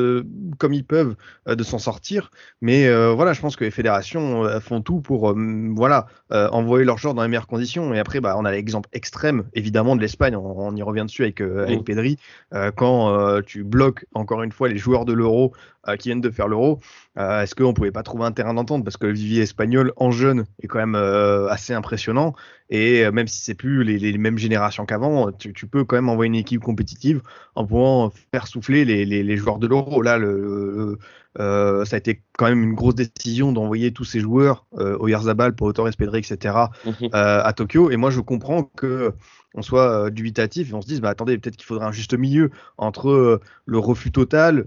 [0.58, 2.32] comme ils peuvent de s'en sortir.
[2.62, 5.36] Mais voilà, je pense que les fédérations font tout pour
[5.76, 7.94] voilà envoyer leurs joueurs dans les meilleures conditions.
[7.94, 10.36] Et après, bah, on a l'exemple extrême, évidemment, de l'Espagne.
[10.36, 12.18] On, y revient dessus avec, avec Pedri.
[12.76, 15.54] quand tu bloques encore une fois les joueurs de l'Euro
[16.00, 16.80] qui viennent de faire l'Euro,
[17.18, 18.84] est-ce qu'on pouvait pas trouver un terrain d'entente?
[18.84, 22.34] Parce que le vivier espagnol en jeune est quand même assez impressionnant
[22.72, 26.36] et même si c'est plus les, mêmes générations qu'avant, tu, peux quand même envoyer une
[26.36, 27.22] équipe compétitive
[27.56, 30.02] en pouvant faire souffler les, joueurs de l'Euro.
[30.02, 30.98] Là, le,
[31.40, 35.56] euh, ça a été quand même une grosse décision d'envoyer tous ces joueurs, euh, Oyarzabal,
[35.56, 36.56] Torres, Pedri, etc.,
[36.86, 36.94] mhm.
[37.04, 37.90] euh, à Tokyo.
[37.92, 39.14] Et moi, je comprends que
[39.54, 42.14] on soit euh, dubitatif et on se dise, bah, attendez, peut-être qu'il faudrait un juste
[42.14, 44.66] milieu entre le refus total,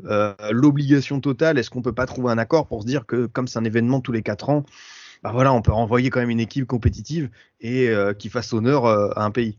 [0.50, 1.58] l'obligation totale.
[1.58, 4.00] Est-ce qu'on peut pas trouver un accord pour se dire que comme c'est un événement
[4.00, 4.64] tous les quatre ans,
[5.24, 8.84] bah voilà, on peut renvoyer quand même une équipe compétitive et euh, qui fasse honneur
[8.84, 9.56] euh, à un pays.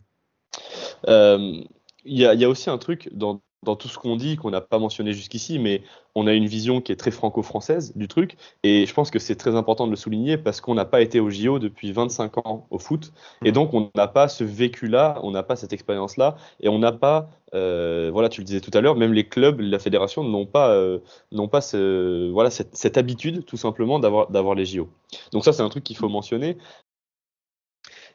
[1.07, 1.59] Euh,
[2.05, 4.79] il y, a aussi un truc dans, dans tout ce qu'on dit qu'on n'a pas
[4.79, 5.81] mentionné jusqu'ici, mais
[6.15, 9.35] on a une vision qui est très franco-française du truc, et je pense que c'est
[9.35, 12.67] très important de le souligner parce qu'on n'a pas été au JO depuis 25 ans
[12.69, 13.11] au foot,
[13.43, 16.93] et donc on n'a pas ce vécu-là, on n'a pas cette expérience-là, et on n'a
[16.93, 20.45] pas, euh, voilà, tu le disais tout à l'heure, même les clubs, la fédération n'ont
[20.45, 20.99] pas, euh,
[21.33, 24.87] n'ont pas ce, voilà, cette, cette, habitude tout simplement d'avoir, d'avoir les JO.
[25.33, 26.57] Donc ça, c'est un truc qu'il faut mentionner.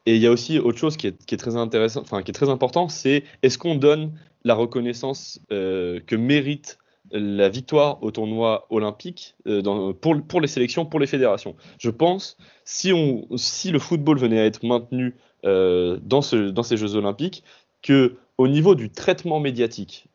[0.07, 2.49] Et il y a aussi autre chose qui est, très intéressant, enfin qui est très
[2.49, 4.13] important, c'est est-ce qu'on donne
[4.45, 6.79] la reconnaissance euh, que mérite
[7.13, 11.55] la victoire au tournoi olympique euh, pour, les sélections, pour les fédérations?
[11.79, 16.63] Je pense, si, on, si le football venait à être maintenu euh, dans, ce, dans
[16.63, 17.45] ces Jeux olympiques,
[17.83, 20.09] que au niveau du traitement médiatique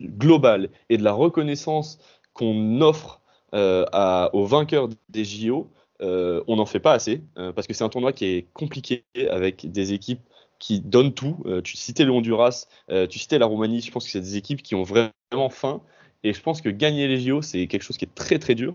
[0.00, 1.98] global et de la reconnaissance
[2.32, 3.20] qu'on offre
[3.52, 8.26] aux vainqueurs des JO, on n'en fait pas assez, parce que c'est un tournoi qui
[8.26, 10.20] est compliqué avec des équipes
[10.58, 11.38] qui donnent tout.
[11.46, 14.36] Euh, tu citais le Honduras, euh, tu citais la Roumanie, je pense que c'est des
[14.36, 15.82] équipes qui ont vraiment faim.
[16.24, 18.74] Et je pense que gagner les JO, c'est quelque chose qui est très très dur.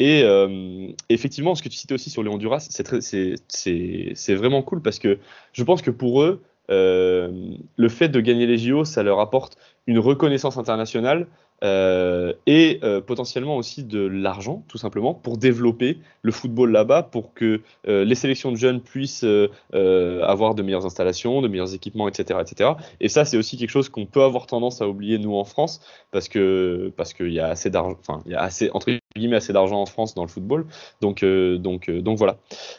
[0.00, 4.98] Et euh, effectivement, ce que tu citais aussi sur le Honduras, c'est vraiment cool parce
[4.98, 5.18] que
[5.52, 9.56] je pense que pour eux, le fait de gagner les JO, ça leur apporte
[9.86, 11.28] une reconnaissance internationale
[11.64, 17.32] euh, et euh, potentiellement aussi de l'argent, tout simplement, pour développer le football là-bas, pour
[17.32, 19.24] que euh, les sélections de jeunes puissent
[19.72, 22.70] avoir de meilleures installations, de meilleurs équipements, etc., etc.
[23.00, 25.80] Et ça, c'est aussi quelque chose qu'on peut avoir tendance à oublier nous en France,
[26.10, 29.36] parce que parce qu'il y a assez d'argent, enfin, il y a assez entre guillemets
[29.36, 30.66] assez d'argent en France dans le football.
[31.00, 32.36] Donc donc donc voilà.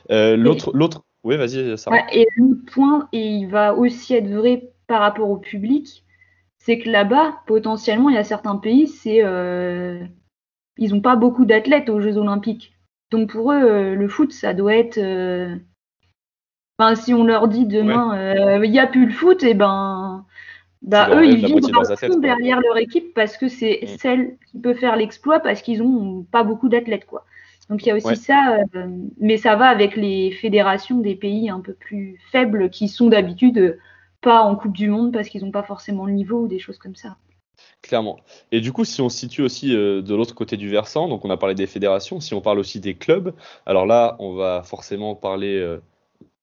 [0.10, 1.78] l'autre l'autre, oui, vas-y.
[1.78, 2.00] Sarah.
[2.12, 6.04] et le point, et il va aussi être vrai par rapport au public
[6.67, 10.03] c'est que là-bas, potentiellement, il y a certains pays, c'est euh,
[10.77, 12.73] ils n'ont pas beaucoup d'athlètes aux Jeux Olympiques.
[13.10, 14.97] Donc pour eux, euh, le foot, ça doit être.
[14.97, 15.56] Euh,
[16.77, 20.25] enfin, si on leur dit demain, il n'y a plus le foot, et eh ben,
[20.82, 23.88] bah, eux, ils vivent derrière leur équipe parce que c'est mm.
[23.99, 27.23] celle qui peut faire l'exploit parce qu'ils n'ont pas beaucoup d'athlètes, quoi.
[27.69, 28.58] Donc il y a aussi ça,
[29.21, 33.77] mais ça va avec les fédérations des pays un peu plus faibles qui sont d'habitude
[34.28, 36.78] pas en Coupe du Monde parce qu'ils n'ont pas forcément le niveau ou des choses
[36.78, 37.16] comme ça.
[37.82, 38.20] Clairement.
[38.52, 41.24] Et du coup, si on se situe aussi euh, de l'autre côté du versant, donc
[41.24, 43.34] on a parlé des fédérations, si on parle aussi des clubs,
[43.66, 45.78] alors là, on va forcément parler euh,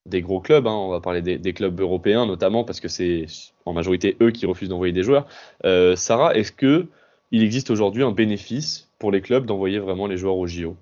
[0.07, 0.73] des gros clubs, hein.
[0.73, 3.27] on va parler des, clubs européens notamment, parce que c'est
[3.66, 5.27] en majorité eux qui refusent d'envoyer des joueurs.
[5.66, 6.87] Euh, Sarah, est-ce que
[7.33, 10.75] il existe aujourd'hui un bénéfice pour les clubs d'envoyer vraiment les joueurs au JO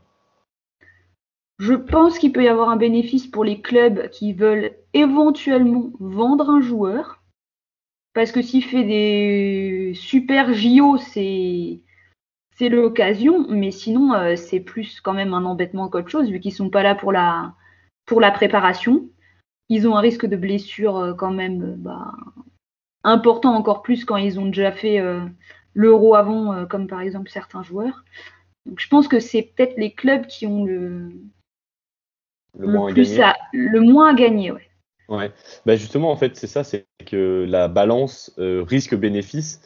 [1.62, 6.50] je pense qu'il peut y avoir un bénéfice pour les clubs qui veulent éventuellement vendre
[6.50, 7.22] un joueur.
[8.14, 11.80] Parce que s'il fait des super JO, c'est
[12.68, 16.68] l'occasion, mais sinon euh, c'est plus quand même un embêtement qu'autre chose vu qu'ils sont
[16.68, 17.54] pas là pour la
[18.06, 19.08] pour la préparation.
[19.68, 22.12] Ils ont un risque de blessure euh, quand même euh, bah,
[23.04, 25.00] important encore plus quand ils ont déjà fait
[25.74, 28.04] l'euro avant, comme par exemple certains joueurs.
[28.66, 31.10] Donc je pense que c'est peut-être les clubs qui ont le
[32.58, 33.20] le, moins à gagner.
[33.52, 34.68] le moins à gagner, ouais.
[35.08, 35.30] Ouais,
[35.66, 39.60] bah justement, en fait, c'est ça, c'est que la balance euh, risque-bénéfice,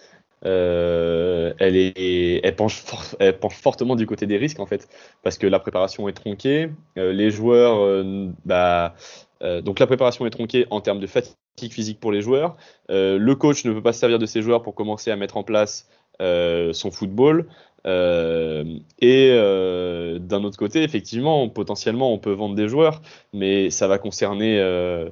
[0.44, 2.82] euh, elle, est, elle, penche
[3.20, 4.88] elle penche fortement du côté des risques, en fait,
[5.22, 8.04] parce que la préparation est tronquée, euh, les joueurs,
[8.44, 8.94] bah,
[9.40, 12.56] donc la préparation est tronquée en termes de fatigue physique pour les joueurs,
[12.88, 15.44] le coach ne peut pas se servir de ses joueurs pour commencer à mettre en
[15.44, 17.46] place son football.
[17.86, 18.64] Euh,
[19.00, 23.00] et euh, d'un autre côté, effectivement, potentiellement, on peut vendre des joueurs,
[23.32, 25.08] mais ça va concerner euh,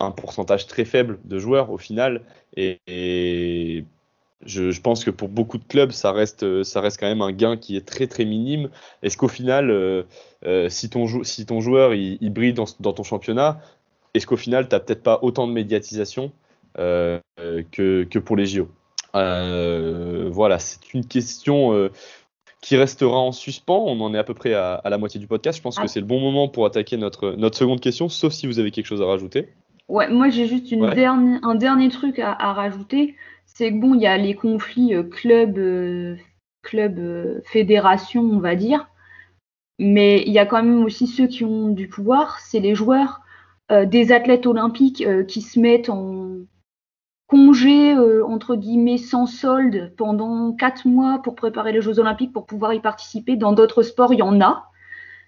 [0.00, 2.22] un pourcentage très faible de joueurs au final.
[2.56, 3.84] Et,
[4.46, 7.56] je, pense que pour beaucoup de clubs, ça reste, ça reste quand même un gain
[7.56, 8.68] qui est très très minime.
[9.02, 10.04] Est-ce qu'au final,
[10.68, 13.60] si, ton joueur il, brille dans, ton championnat,
[14.12, 16.32] est-ce qu'au final, tu n'as peut-être pas autant de médiatisation
[16.76, 18.68] que, pour les JO
[19.14, 21.90] Voilà, c'est une question
[22.64, 23.84] qui restera en suspens.
[23.86, 25.58] On en est à peu près à, la moitié du podcast.
[25.58, 25.88] Je pense que ah.
[25.88, 28.86] c'est le bon moment pour attaquer notre, notre seconde question, sauf si vous avez quelque
[28.86, 29.50] chose à rajouter.
[29.88, 33.16] Ouais, moi j'ai juste une dernière, un dernier truc à, rajouter.
[33.44, 36.16] C'est que bon, il y a les conflits euh, club, euh,
[36.62, 38.88] club euh, fédération, on va dire.
[39.78, 43.20] Mais il y a quand même aussi ceux qui ont du pouvoir, c'est les joueurs,
[43.70, 46.36] des athlètes olympiques qui se mettent en,
[47.26, 52.46] congé euh, entre guillemets sans solde pendant quatre mois pour préparer les Jeux Olympiques pour
[52.46, 53.36] pouvoir y participer.
[53.36, 54.70] Dans d'autres sports, il y en a.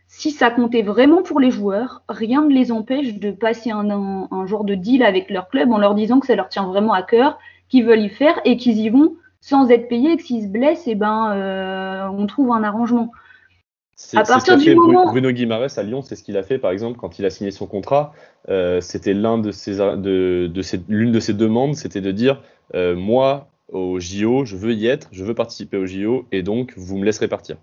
[0.09, 3.91] Si ça comptait vraiment pour les joueurs, rien ne les empêche de passer un,
[4.31, 6.93] un, genre de deal avec leur club en leur disant que ça leur tient vraiment
[6.93, 10.23] à cœur, qu'ils veulent y faire et qu'ils y vont sans être payés et que
[10.23, 13.13] s'ils se blessent, eh ben, euh, on trouve un arrangement.
[14.15, 15.07] À partir du moment...
[15.07, 17.51] Bruno Guimarães à Lyon, c'est ce qu'il a fait par exemple quand il a signé
[17.51, 18.13] son contrat.
[18.49, 22.43] Euh, c'était l'un de ses, de, de l'une de ses demandes, c'était de dire
[22.75, 26.75] euh, moi au JO, je veux y être, je veux participer au JO et donc
[26.77, 27.57] vous me laisserez partir.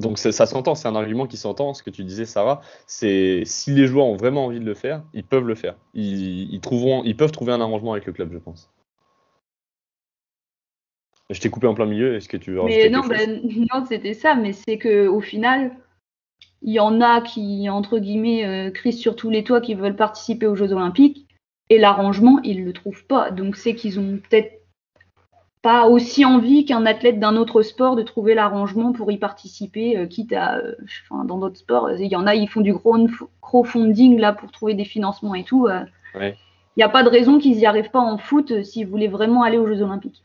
[0.00, 1.72] Donc ça, s'entend, c'est un argument qui s'entend.
[1.72, 5.02] Ce que tu disais, Sarah, c'est si les joueurs ont vraiment envie de le faire,
[5.14, 5.74] ils peuvent le faire.
[5.94, 8.70] Ils, ils, trouveront, ils peuvent trouver un arrangement avec le club, je pense.
[11.30, 13.40] Je t'ai coupé en plein milieu, est-ce que tu veux mais non, ben,
[13.74, 15.72] non, c'était ça, mais c'est que au final,
[16.62, 19.96] il y en a qui, entre guillemets, euh, crient sur tous les toits qui veulent
[19.96, 21.26] participer aux Jeux Olympiques,
[21.68, 23.32] et l'arrangement, ils le trouvent pas.
[23.32, 24.52] Donc c'est qu'ils ont peut-être
[25.62, 30.06] pas aussi envie qu'un athlète d'un autre sport de trouver l'arrangement pour y participer, euh,
[30.06, 30.76] quitte à, euh,
[31.10, 32.72] enfin, dans d'autres sports, il y en a, ils font du
[33.40, 35.66] crowdfunding là pour trouver des financements et tout.
[36.14, 36.34] Il
[36.76, 39.58] n'y a pas de raison qu'ils n'y arrivent pas en foot s'ils voulaient vraiment aller
[39.58, 40.22] aux Jeux Olympiques.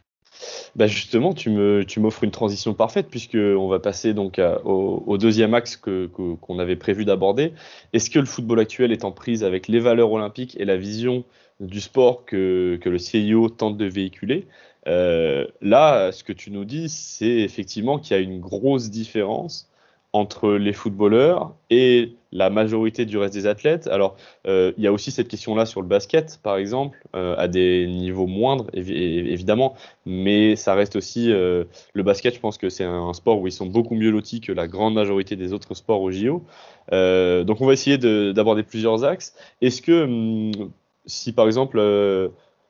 [0.75, 5.77] Bah justement, tu m'offres une transition parfaite puisque on va passer donc au, deuxième axe
[5.77, 7.53] que, qu'on avait prévu d'aborder.
[7.93, 11.23] Est-ce que le football actuel est en prise avec les valeurs olympiques et la vision
[11.59, 14.47] du sport que, que le CIO tente de véhiculer?
[14.87, 19.70] Euh, Là, ce que tu nous dis, c'est effectivement qu'il y a une grosse différence
[20.13, 23.87] entre les footballeurs et la majorité du reste des athlètes.
[23.87, 24.15] Alors,
[24.47, 27.87] euh, il y a aussi cette question-là sur le basket, par exemple, euh, à des
[27.87, 32.35] niveaux moindres, évidemment, mais ça reste aussi euh, le basket.
[32.35, 34.93] Je pense que c'est un sport où ils sont beaucoup mieux lotis que la grande
[34.93, 36.43] majorité des autres sports au JO.
[36.89, 39.33] donc, on va essayer d'aborder plusieurs axes.
[39.61, 40.71] Est-ce que, hum,
[41.05, 41.79] si par exemple,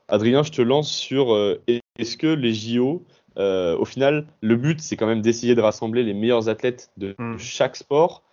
[0.08, 1.36] Adrien, je te lance sur
[1.68, 3.04] est-ce que les JO
[3.38, 7.16] euh, au final, le but, c'est quand même d'essayer de rassembler les meilleurs athlètes de
[7.18, 7.38] hmm.
[7.38, 8.24] chaque sport.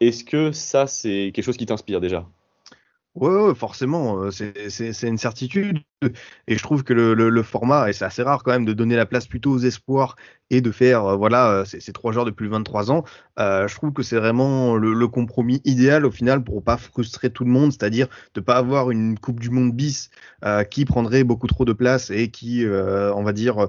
[0.00, 2.26] Est-ce que ça, c'est quelque chose qui t'inspire déjà?
[3.20, 5.78] Ouais, forcément, euh, c'est une certitude.
[6.46, 9.06] Et je trouve que le, format, et c'est assez rare quand même de donner la
[9.06, 10.14] place plutôt aux espoirs
[10.50, 13.04] et de faire euh, voilà ces, trois joueurs de plus de 23 ans,
[13.38, 17.50] je trouve que c'est vraiment le, compromis idéal au final pour pas frustrer tout le
[17.50, 20.10] monde, c'est-à-dire de pas avoir une Coupe du Monde bis
[20.70, 23.68] qui prendrait beaucoup trop de place et qui, on va dire,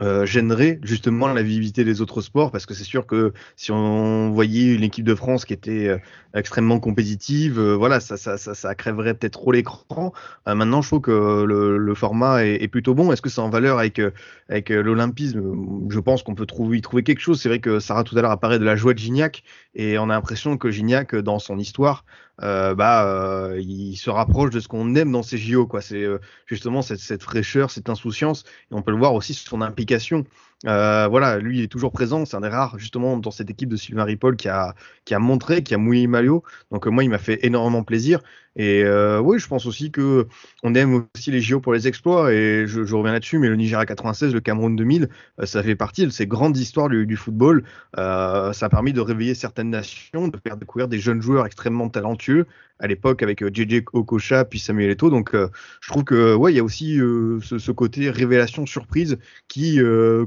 [0.00, 2.52] euh, gênerait justement la visibilité des autres sports.
[2.52, 5.98] Parce que c'est sûr que si on voyait une équipe de France qui était euh,
[6.32, 10.12] extrêmement compétitive, euh, voilà, ça, ça, ça, ça crèverait peut-être trop l'écran.
[10.48, 13.12] Euh, maintenant, je trouve que le, le format est, plutôt bon.
[13.12, 14.00] Est-ce que c'est en valeur avec,
[14.48, 15.42] avec l'Olympisme?
[15.88, 17.40] Je pense qu'on peut trouver, y trouver quelque chose.
[17.40, 19.42] C'est vrai que Sarah tout à l'heure apparaît de la joie de Gignac
[19.74, 22.04] et on a l'impression que Gignac, dans son histoire,
[22.42, 25.68] euh, bah, euh, il se rapproche de ce qu'on aime dans ces JO.
[25.80, 29.60] C'est euh, justement cette, fraîcheur, cette insouciance, et on peut le voir aussi sur son
[29.60, 30.24] implication.
[30.66, 32.24] Euh, voilà, lui il est toujours présent.
[32.24, 34.74] C'est un des rares justement dans cette équipe de Sylvain Ripoll qui a
[35.04, 36.42] qui a montré, qui a mouillé maillot.
[36.70, 38.20] Donc moi, il m'a fait énormément plaisir.
[38.56, 40.26] Et euh, oui, je pense aussi que
[40.62, 42.32] on aime aussi les JO pour les exploits.
[42.32, 45.08] Et je, reviens là-dessus, mais le Nigeria 96, le Cameroun 2000,
[45.44, 47.64] ça fait partie de ces grandes histoires du, football.
[47.96, 52.46] ça a permis de réveiller certaines nations, de faire découvrir des jeunes joueurs extrêmement talentueux
[52.80, 55.10] à l'époque avec JJ euh, Okocha puis Samuel Eto'o.
[55.10, 55.48] Donc euh,
[55.80, 59.78] je trouve que ouais, il y a aussi euh, ce, côté révélation surprise qui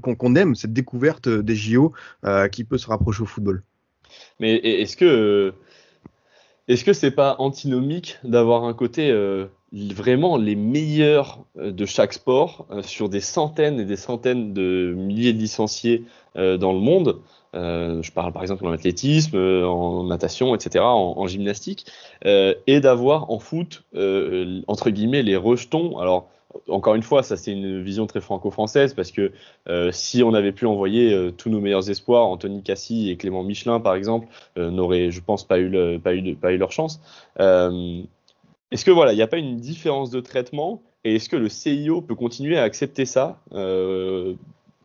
[0.01, 1.93] qu'on aime cette découverte des JO
[2.51, 3.63] qui peut se rapprocher au football.
[4.39, 5.53] Mais est-ce que
[6.67, 9.13] est-ce que c'est pas antinomique d'avoir un côté
[9.71, 15.39] vraiment les meilleurs de chaque sport sur des centaines et des centaines de milliers de
[15.39, 16.03] licenciés
[16.35, 17.21] dans le monde?
[17.55, 21.85] Euh, je parle par exemple en athlétisme, euh, en natation, etc., en, gymnastique,
[22.25, 23.83] euh, et d'avoir en foot,
[24.67, 25.97] entre guillemets, les rejetons.
[25.99, 26.29] Alors,
[26.67, 29.31] encore une fois, ça c'est une vision très franco-française parce que
[29.91, 33.95] si on avait pu envoyer tous nos meilleurs espoirs, Anthony Cassi et Clément Michelin par
[33.95, 37.01] exemple, n'auraient, je pense, pas eu, pas eu, leur chance.
[37.39, 40.81] est-ce que voilà, il n'y a pas une différence de traitement?
[41.03, 43.39] Et est-ce que le CIO peut continuer à accepter ça?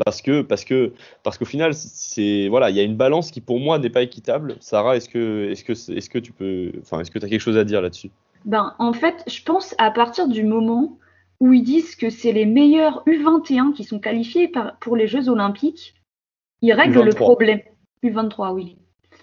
[0.04, 0.92] Parce que parce que
[1.24, 4.02] parce qu'au final c'est voilà il y a une balance qui pour moi n'est pas
[4.02, 4.56] équitable.
[4.60, 7.64] Sarah est-ce que est-ce que est-ce que tu peux est-ce que as quelque chose à
[7.64, 8.10] dire là-dessus?
[8.44, 10.96] Ben, en fait, je pense à partir du moment
[11.40, 15.94] où ils disent que c'est les meilleurs U21 qui sont qualifiés pour les Jeux Olympiques,
[16.62, 17.60] ils règlent le problème.
[18.02, 18.76] U23, oui.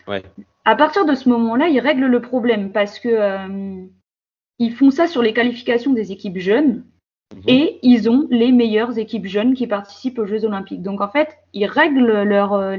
[0.08, 0.24] Ouais.
[0.64, 3.86] À partir de ce moment-là, ils règlent le problème parce que euh,
[4.60, 6.86] ils font ça sur les qualifications des équipes jeunes
[7.34, 7.42] mhm.
[7.48, 10.82] et ils ont les meilleures équipes jeunes qui participent aux Jeux Olympiques.
[10.82, 12.78] Donc en fait, ils règlent leur, euh,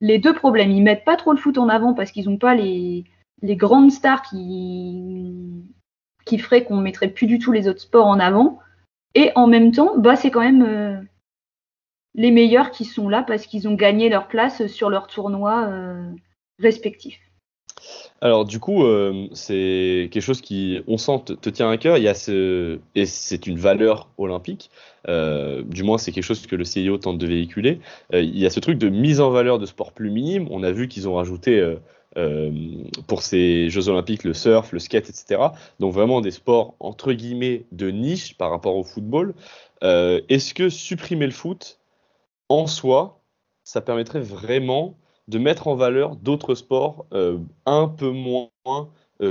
[0.00, 0.70] les deux problèmes.
[0.70, 3.04] Ils mettent pas trop le foot en avant parce qu'ils n'ont pas les,
[3.42, 5.64] les grandes stars qui,
[6.24, 8.58] qui feraient qu'on mettrait plus du tout les autres sports en avant.
[9.14, 11.00] Et en même temps, bah, c'est quand même euh,
[12.14, 16.10] les meilleurs qui sont là parce qu'ils ont gagné leur place sur leurs tournois euh,
[16.58, 17.20] respectifs.
[18.20, 21.96] Alors du coup, euh, c'est quelque chose qui, on sent, te, tient à cœur.
[21.96, 24.70] Il y a ce, et c'est une valeur olympique.
[25.08, 27.80] du moins, c'est quelque chose que le CIO tente de véhiculer.
[28.12, 30.46] il y a ce truc de mise en valeur de sport plus minime.
[30.50, 31.76] On a vu qu'ils ont rajouté
[33.06, 35.42] pour ces Jeux Olympiques, le surf, le skate, etc.
[35.78, 39.34] Donc vraiment des sports entre guillemets de niche par rapport au football.
[39.82, 41.78] Euh, est-ce que supprimer le foot
[42.48, 43.20] en soi,
[43.62, 44.98] ça permettrait vraiment
[45.28, 48.48] de mettre en valeur d'autres sports euh, un peu moins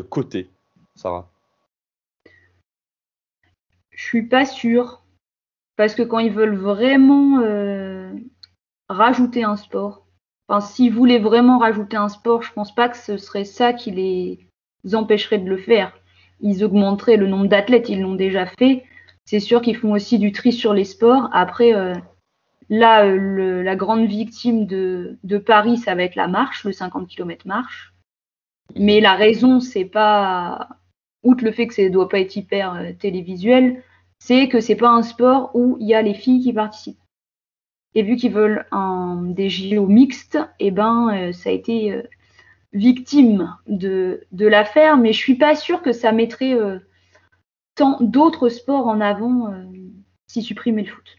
[0.09, 0.49] cotés,
[0.95, 1.29] Sarah?
[3.91, 5.03] Je suis pas sûre.
[5.75, 7.41] Parce que quand ils veulent vraiment
[8.89, 10.05] rajouter un sport,
[10.61, 14.95] S'ils voulaient vraiment rajouter un sport, je pense pas que ce serait ça qui les
[14.95, 15.93] empêcherait de le faire.
[16.41, 18.83] Ils augmenteraient le nombre d'athlètes, ils l'ont déjà fait.
[19.25, 21.29] C'est sûr qu'ils font aussi du tri sur les sports.
[21.33, 21.93] Après, euh,
[22.69, 27.47] là, euh, la grande victime de, Paris, ça va être la marche, le 50 km
[27.47, 27.93] marche.
[28.75, 30.69] Mais la raison, c'est pas,
[31.23, 33.83] outre le fait que ça ne doit pas être hyper euh, télévisuel,
[34.19, 36.99] c'est que c'est pas un sport où il y a les filles qui participent.
[37.95, 38.65] Et vu qu'ils veulent
[39.33, 42.03] des JO mixtes, eh ben, euh, ça a été euh,
[42.71, 46.79] victime de, l'affaire, mais je suis pas sûre que ça mettrait euh,
[47.75, 49.53] tant d'autres sports en avant
[50.27, 51.17] si supprimer le foot.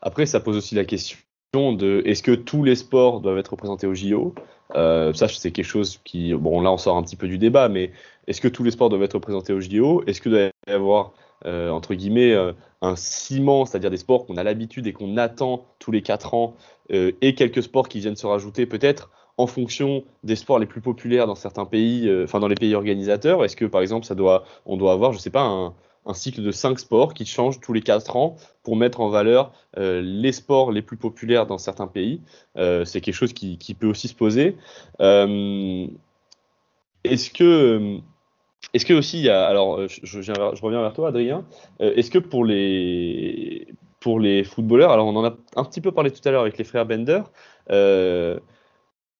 [0.00, 1.18] Après, ça pose aussi la question
[1.54, 4.34] de est-ce que tous les sports doivent être représentés au JO
[4.72, 7.92] Ça, c'est quelque chose qui, bon, là, on sort un petit peu du débat, mais
[8.26, 11.12] est-ce que tous les sports doivent être représentés au JO Est-ce que doit y avoir
[11.46, 15.64] euh, entre guillemets, euh, un ciment, c'est-à-dire des sports qu'on a l'habitude et qu'on attend
[15.78, 16.54] tous les 4 ans,
[16.92, 20.82] euh, et quelques sports qui viennent se rajouter peut-être en fonction des sports les plus
[20.82, 23.42] populaires dans certains pays, enfin dans les pays organisateurs.
[23.42, 25.74] Est-ce que par exemple, ça doit, on doit avoir, je sais pas, un,
[26.12, 30.32] cycle de 5 sports qui change tous les 4 ans pour mettre en valeur les
[30.32, 32.20] sports les plus populaires dans certains pays?
[32.56, 34.56] c'est quelque chose qui, qui, peut aussi se poser.
[34.98, 35.88] Est-ce
[37.30, 38.00] que
[38.72, 40.18] est-ce que aussi alors euh, je,
[40.62, 41.44] reviens vers toi Adrien,
[41.80, 43.68] euh, est-ce que pour les
[44.00, 46.56] pour les footballeurs, alors on en a un petit peu parlé tout à l'heure avec
[46.56, 47.22] les frères Bender,
[47.70, 48.38] euh,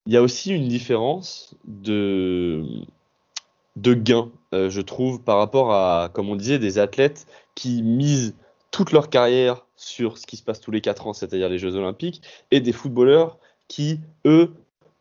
[0.06, 2.64] il y a aussi une différence de
[3.76, 8.34] de gain, je trouve, par rapport à, comme on disait, des athlètes qui misent
[8.70, 11.76] toute leur carrière sur ce qui se passe tous les 4 ans, c'est-à-dire les Jeux
[11.76, 12.20] Olympiques,
[12.50, 13.38] et des footballeurs
[13.68, 14.52] qui, eux,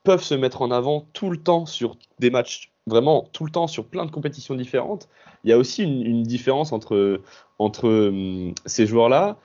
[0.04, 3.68] peuvent se mettre en avant tout le temps sur des matchs vraiment tout le temps
[3.68, 5.08] sur plein de compétitions différentes.
[5.44, 7.22] Il y a aussi une, différence entre,
[7.58, 9.38] entre hum, ces joueurs-là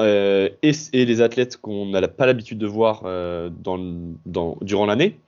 [0.00, 3.78] euh, et, les athlètes qu'on n'a pas l'habitude de voir euh, dans,
[4.26, 5.18] dans, durant l'année.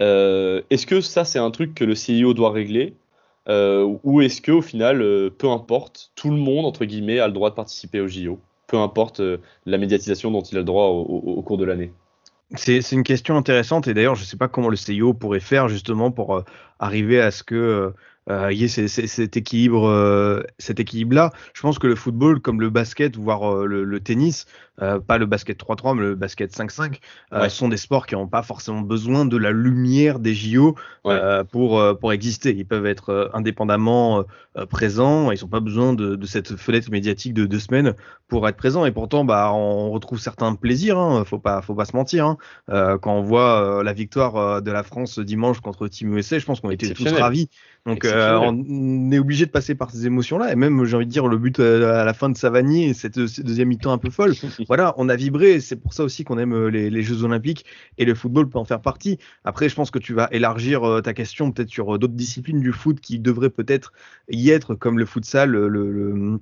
[0.00, 2.94] Euh, est-ce que ça, c'est un truc que le CIO doit régler?
[3.48, 4.98] Ou est-ce qu'au final,
[5.38, 8.76] peu importe, tout le monde, entre guillemets, a le droit de participer au JO Peu
[8.76, 9.20] importe
[9.66, 11.90] la médiatisation dont il a le droit au cours de l'année
[12.56, 15.68] c'est une question intéressante et d'ailleurs je ne sais pas comment le CIO pourrait faire
[15.68, 16.44] justement pour euh,
[16.78, 17.92] arriver à ce que
[18.28, 21.32] euh, euh, y ait cet équilibre, euh, cet équilibre-là.
[21.54, 24.46] Je pense que le football, comme le basket, voire euh, le, tennis,
[24.78, 27.00] pas le basket 3-3, mais le basket 5-5,
[27.50, 30.74] sont des sports qui n'ont pas forcément besoin de la lumière des JO
[31.50, 32.54] pour pour exister.
[32.56, 34.24] Ils peuvent être indépendamment
[34.70, 35.30] présents.
[35.32, 37.94] Ils n'ont pas besoin de, de, cette fenêtre médiatique de deux semaines
[38.26, 38.86] pour être présents.
[38.86, 40.96] Et pourtant, bah, on retrouve certains plaisirs.
[40.96, 42.24] Hein, faut pas faut pas se mentir.
[42.26, 42.38] Hein.
[43.02, 46.70] quand on voit la victoire de la France dimanche contre Team USA, je pense qu'on
[46.70, 47.50] était tous ravis.
[47.86, 50.52] Donc euh, on est obligé de passer par ces émotions-là.
[50.52, 53.18] Et même, j'ai envie de dire, le but euh, à la fin de Savani, cette,
[53.18, 54.34] deuxième mi-temps un peu folle,
[54.68, 55.60] voilà, on a vibré.
[55.60, 57.64] C'est pour ça aussi qu'on aime euh, les, Jeux Olympiques
[57.96, 59.18] et le football peut en faire partie.
[59.44, 63.00] Après, je pense que tu vas élargir ta question peut-être sur d'autres disciplines du foot
[63.00, 63.92] qui devraient peut-être
[64.28, 66.40] y être, comme le futsal, le, le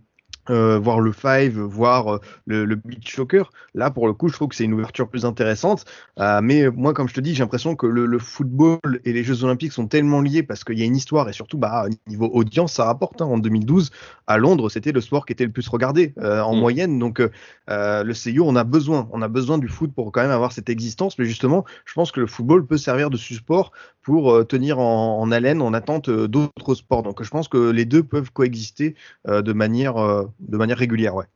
[0.51, 3.51] euh, voir le five, voir euh, le, le, beach soccer.
[3.75, 5.85] Là, pour le coup, je trouve que c'est une ouverture plus intéressante.
[6.19, 9.23] Euh, mais moi, comme je te dis, j'ai l'impression que le, le, football et les
[9.25, 12.31] Jeux Olympiques sont tellement liés parce qu'il y a une histoire et surtout, bah, niveau
[12.33, 13.21] audience, ça rapporte.
[13.21, 13.27] Hein.
[13.27, 13.91] En 2012,
[14.27, 16.59] à Londres, c'était le sport qui était le plus regardé en mm.
[16.59, 16.99] moyenne.
[16.99, 17.23] Donc,
[17.69, 20.71] le CIO, on a besoin, on a besoin du foot pour quand même avoir cette
[20.71, 21.19] existence.
[21.19, 23.73] Mais justement, je pense que le football peut servir de support
[24.03, 27.03] pour tenir en, haleine en attente d'autres sports.
[27.03, 28.95] Donc je pense que les deux peuvent coexister
[29.27, 29.97] de manière
[30.41, 31.27] de manière régulière, ouais.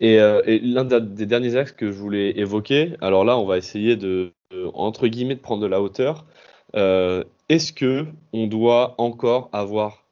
[0.00, 0.18] Et,
[0.62, 4.32] l'un des derniers axes que je voulais évoquer, alors là, on va essayer de,
[4.74, 6.26] entre guillemets, de prendre de la hauteur.
[6.74, 10.04] Est-ce que on doit encore avoir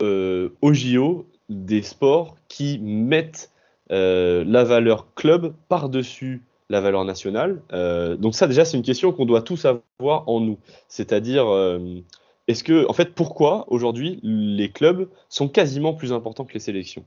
[0.00, 3.50] au JO des sports qui mettent
[3.90, 7.60] euh, la valeur club par-dessus la valeur nationale?
[7.72, 10.58] Euh, donc ça déjà c'est une question qu'on doit tous avoir en nous.
[10.88, 12.00] C'est-à-dire euh,
[12.48, 17.04] est-ce que en fait pourquoi aujourd'hui les clubs sont quasiment plus importants que les sélections?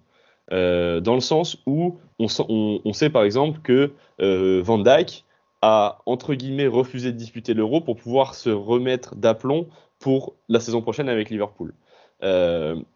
[0.49, 5.25] Dans le sens où on, sait par exemple que Van Dyke
[5.61, 9.67] a entre guillemets refusé de disputer l'Euro pour pouvoir se remettre d'aplomb
[9.99, 11.73] pour la saison prochaine avec Liverpool.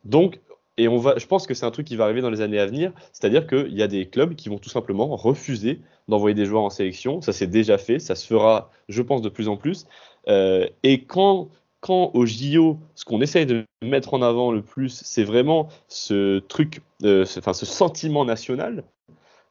[0.06, 0.40] donc
[0.78, 2.60] et on va, je pense que c'est un truc qui va arriver dans les années
[2.60, 6.46] à venir, c'est-à-dire qu'il y a des clubs qui vont tout simplement refuser d'envoyer des
[6.46, 7.22] joueurs en sélection.
[7.22, 9.86] Ça s'est déjà fait, ça se fera, je pense, de plus en plus.
[10.28, 11.50] Euh, et quand,
[11.82, 16.40] quand au JO, ce qu'on essaye de mettre en avant le plus, c'est vraiment ce
[16.40, 18.84] truc, euh, ce, ce sentiment national,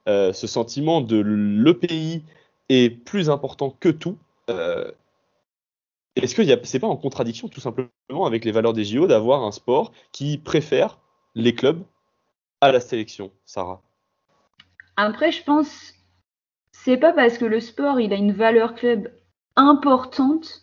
[0.08, 2.22] euh, ce sentiment de le pays
[2.68, 4.16] est plus important que tout.
[6.16, 9.52] Est-ce que c'est pas en contradiction tout simplement avec les valeurs des JO d'avoir un
[9.52, 10.98] sport qui préfère
[11.34, 11.82] les clubs
[12.60, 13.80] à la sélection, Sarah?
[14.96, 15.94] Après, je pense,
[16.72, 19.10] c'est pas parce que le sport il a une valeur club
[19.56, 20.62] importante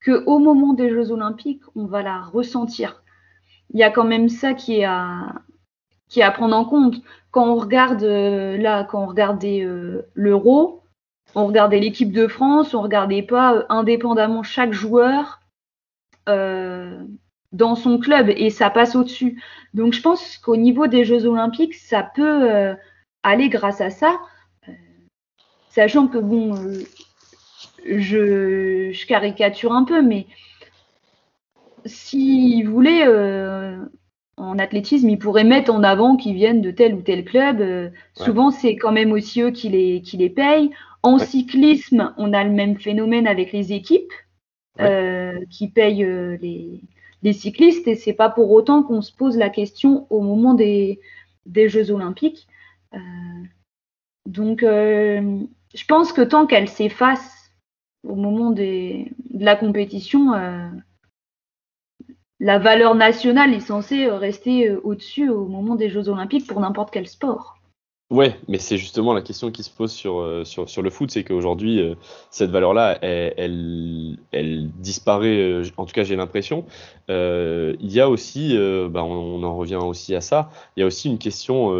[0.00, 3.02] que au moment des Jeux Olympiques, on va la ressentir.
[3.70, 5.42] Il y a quand même ça qui est à,
[6.32, 6.96] prendre en compte.
[7.30, 10.82] Quand on regarde euh, là, quand on regardait euh, l'Euro,
[11.34, 15.40] on regardait l'équipe de France, on regardait pas euh, indépendamment chaque joueur
[17.52, 19.42] dans son club et ça passe au-dessus.
[19.72, 22.76] Donc je pense qu'au niveau des Jeux Olympiques, ça peut
[23.22, 24.20] aller grâce à ça,
[25.70, 26.52] sachant que bon,
[27.86, 30.26] euh, je, caricature un peu, mais
[31.84, 33.06] s'il voulait
[34.36, 37.92] en athlétisme, ils pourraient mettre en avant qu'ils viennent de tel ou tel club.
[38.14, 40.70] Souvent, c'est quand même aussi eux qui les, qui les payent.
[41.02, 44.12] En cyclisme, on a le même phénomène avec les équipes
[45.50, 46.04] qui payent
[46.40, 46.82] les,
[47.22, 51.00] des cyclistes et c'est pas pour autant qu'on se pose la question au moment des,
[51.46, 52.46] des Jeux Olympiques.
[52.94, 52.98] Euh,
[54.26, 55.40] donc, euh,
[55.74, 57.37] je pense que tant qu'elle s'efface
[58.08, 60.68] au moment de la compétition, euh,
[62.40, 67.06] la valeur nationale est censée rester au-dessus au moment des Jeux Olympiques pour n'importe quel
[67.06, 67.58] sport.
[68.10, 71.24] Ouais, mais c'est justement la question qui se pose sur, euh, sur, le foot, c'est
[71.24, 71.94] qu'aujourd'hui, euh,
[72.30, 76.64] cette valeur-là, elle, elle, disparaît, euh, en tout cas j'ai l'impression.
[77.10, 78.56] il y a aussi,
[78.90, 81.70] bah, on, en revient aussi à ça, il y a aussi une question,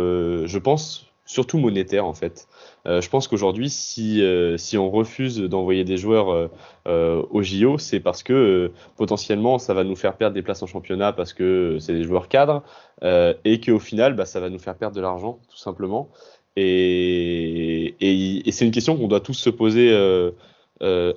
[0.47, 2.47] je pense, surtout monétaire en fait.
[2.87, 6.51] Euh, je pense qu'aujourd'hui, si, euh, si on refuse d'envoyer des joueurs
[6.87, 10.67] euh, au JO, c'est parce que potentiellement ça va nous faire perdre des places en
[10.67, 12.63] championnat parce que c'est des joueurs cadres
[13.03, 16.09] et qu'au final, bah, ça va nous faire perdre de l'argent tout simplement.
[16.57, 19.93] Et, et, c'est une question qu'on doit tous se poser.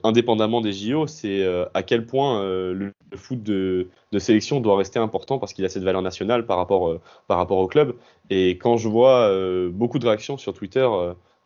[0.04, 1.44] indépendamment des JO, c'est
[1.74, 5.84] à quel point le, foot de, de, sélection doit rester important parce qu'il a cette
[5.84, 7.96] valeur nationale par rapport, par rapport au club.
[8.30, 9.32] Et quand je vois
[9.72, 10.88] beaucoup de réactions sur Twitter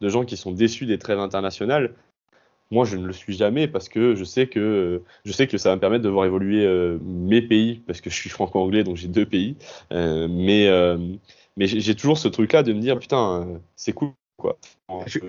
[0.02, 1.93] de gens qui sont déçus des trêves internationales.
[2.72, 5.70] Moi, je ne le suis jamais parce que je sais que je sais que ça
[5.70, 8.96] va me permettre de voir évoluer euh, mes pays parce que je suis franco-anglais donc
[8.96, 9.56] j'ai deux pays.
[9.91, 10.98] Euh, mais euh,
[11.58, 14.58] mais j'ai toujours ce truc-là de me dire putain c'est cool quoi.
[15.06, 15.20] Je,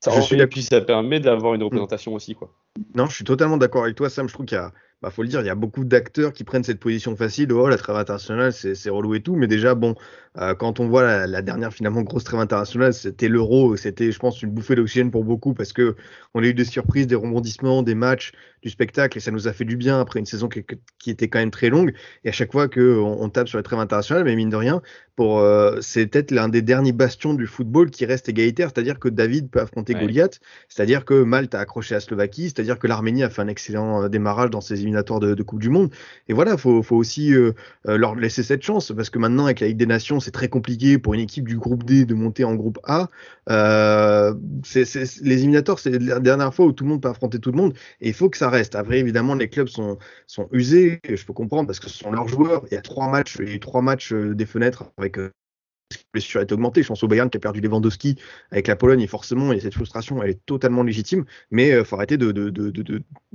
[0.00, 0.40] ça, suis...
[0.40, 2.50] et puis ça permet d'avoir une représentation aussi quoi.
[2.94, 4.26] Non, je suis totalement d'accord avec toi Sam.
[4.28, 4.72] Je trouve qu'il y a
[5.02, 7.52] bah, faut le dire, il y a beaucoup d'acteurs qui prennent cette position facile.
[7.52, 9.36] Oh, la trêve internationale, c'est relou et tout.
[9.36, 9.94] Mais déjà, bon,
[10.38, 13.76] euh, quand on voit la, dernière finalement grosse trêve internationale, c'était l'Euro.
[13.76, 15.96] C'était, je pense, une bouffée d'oxygène pour beaucoup parce que
[16.34, 18.32] on a eu des surprises, des rebondissements, des matchs,
[18.66, 21.38] du spectacle et ça nous a fait du bien après une saison qui, était quand
[21.38, 21.94] même très longue.
[22.24, 24.82] Et à chaque fois qu'on on tape sur la trêve internationale, mais mine de rien,
[25.14, 29.08] pour euh, c'est peut-être l'un des derniers bastions du football qui reste égalitaire, c'est-à-dire que
[29.08, 33.30] David peut affronter Goliath, c'est-à-dire que Malte a accroché à Slovaquie, c'est-à-dire que l'Arménie a
[33.30, 35.90] fait un excellent euh, démarrage dans ses éliminatoires de, Coupe du Monde.
[36.28, 37.52] Et voilà, faut, faut aussi euh,
[37.84, 40.98] leur laisser cette chance parce que maintenant avec la Ligue des Nations, c'est très compliqué
[40.98, 43.08] pour une équipe du groupe D de monter en groupe A.
[44.64, 44.84] c'est,
[45.22, 47.74] les éliminatoires, c'est la dernière fois où tout le monde peut affronter tout le monde
[48.00, 48.74] et il faut que ça reste.
[48.74, 49.98] Après, évidemment, les clubs sont,
[50.52, 52.64] usés, je peux comprendre parce que ce sont leurs joueurs.
[52.70, 55.30] Il y a trois matchs, il y a trois matchs des fenêtres avec euh,
[56.12, 56.82] blessure est augmentée.
[56.82, 58.16] Je pense au Bayern qui a perdu Lewandowski
[58.50, 61.24] avec la Pologne et forcément, et cette frustration, elle est totalement légitime.
[61.50, 62.32] Mais il euh, faut arrêter de,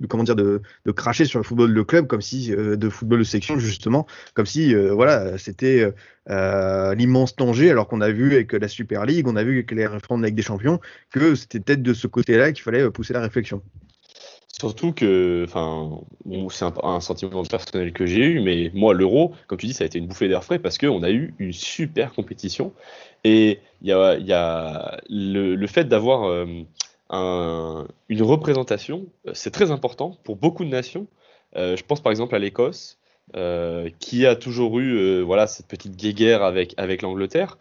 [0.09, 0.61] comment dire, de,
[0.95, 4.45] cracher sur le football de club comme si, euh, de football de section justement, comme
[4.45, 5.91] si, euh, voilà, c'était
[6.27, 7.71] l'immense danger.
[7.71, 10.23] Alors qu'on a vu avec la Super League, on a vu avec les réformes de
[10.23, 10.79] la Ligue des Champions,
[11.11, 13.61] que c'était peut-être de ce côté-là qu'il fallait pousser la réflexion.
[14.59, 16.01] Surtout que, enfin,
[16.51, 19.87] c'est un, sentiment personnel que j'ai eu, mais moi, l'euro, comme tu dis, ça a
[19.87, 22.73] été une bouffée d'air frais parce qu'on a eu une super compétition.
[23.23, 30.65] Et il y a, le, fait d'avoir euh, une représentation, c'est très important pour beaucoup
[30.65, 31.07] de nations.
[31.55, 32.99] Euh, je pense par exemple à l'Écosse,
[33.35, 37.57] euh, qui a toujours eu voilà, cette petite guéguerre avec, avec l'Angleterre.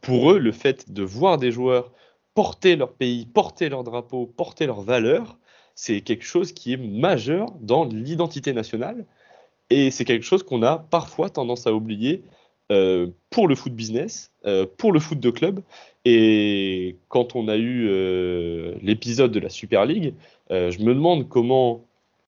[0.00, 1.92] pour eux, le fait de voir des joueurs
[2.34, 5.36] porter leur pays, porter leur drapeau, porter leurs valeurs,
[5.80, 9.06] c'est quelque chose qui est majeur dans l'identité nationale.
[9.70, 12.22] Et c'est quelque chose qu'on a parfois tendance à oublier
[12.70, 15.60] euh, pour le foot business, euh, pour le foot de club.
[16.04, 20.12] Et quand on a eu euh, l'épisode de la Super League,
[20.50, 21.80] je me demande comment,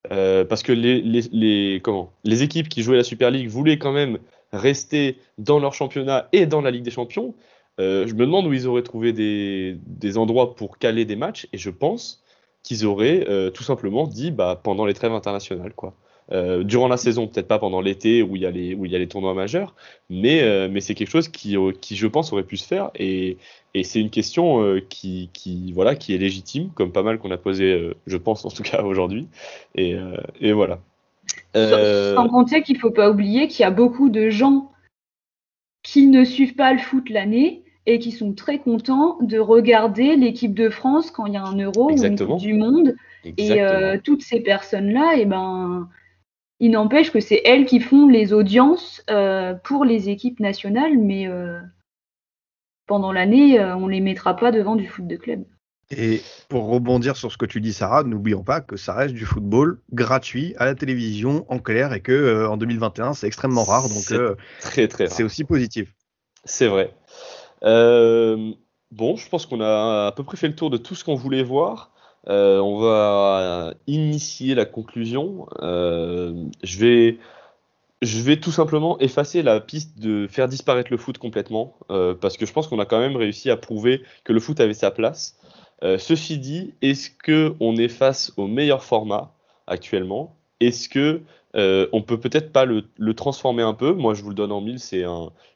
[0.08, 4.16] parce que les, comment, les équipes qui jouaient la Super League voulaient quand même
[4.52, 7.34] rester dans leur championnat et dans la Ligue des Champions.
[7.78, 11.48] je me demande où ils auraient trouvé des endroits pour caler des matchs.
[11.52, 12.22] Et je pense
[12.62, 15.72] qu'ils auraient euh, tout simplement dit bah, pendant les trêves internationales.
[15.74, 15.94] Quoi.
[16.30, 18.92] Euh, durant la saison, peut-être pas pendant l'été où il y a les où il
[18.92, 19.74] y a les tournois majeurs,
[20.08, 23.38] mais euh, mais c'est quelque chose qui qui je pense aurait pu se faire et,
[23.74, 27.36] et c'est une question qui qui voilà qui est légitime comme pas mal qu'on a
[27.36, 29.26] posé je pense en tout cas aujourd'hui
[29.74, 29.96] et,
[30.40, 30.78] et voilà.
[31.54, 34.70] Sans compter qu'il faut pas oublier qu'il y a beaucoup de gens
[35.82, 40.54] qui ne suivent pas le foot l'année et qui sont très contents de regarder l'équipe
[40.54, 42.94] de France quand il y a un euro ou une coupe du monde.
[43.24, 45.88] Et euh, toutes ces personnes-là, et eh ben,
[46.60, 51.26] il n'empêche que c'est elles qui font les audiences euh, pour les équipes nationales, mais
[51.26, 51.60] euh,
[52.86, 55.44] pendant l'année, on ne les mettra pas devant du foot de club.
[55.94, 59.26] Et pour rebondir sur ce que tu dis, Sarah, n'oublions pas que ça reste du
[59.26, 63.88] football gratuit à la télévision en clair et que en 2021, c'est extrêmement rare.
[63.88, 64.04] Donc,
[64.60, 65.92] très très C'est aussi positif.
[66.44, 66.94] C'est vrai.
[67.64, 68.52] Euh,
[68.90, 71.14] bon, je pense qu'on a à peu près fait le tour de tout ce qu'on
[71.14, 71.90] voulait voir.
[72.28, 75.46] Euh, on va initier la conclusion.
[75.60, 76.78] Euh, je
[78.22, 81.76] vais tout simplement effacer la piste de faire disparaître le foot complètement,
[82.20, 84.74] parce que je pense qu'on a quand même réussi à prouver que le foot avait
[84.74, 85.38] sa place.
[85.98, 89.32] ceci dit, est-ce que on est face au meilleur format
[89.66, 90.36] actuellement?
[90.62, 91.22] Est-ce que
[91.54, 93.92] euh, on peut peut-être pas le, transformer un peu?
[93.92, 95.04] Moi, je vous le donne en mille, c'est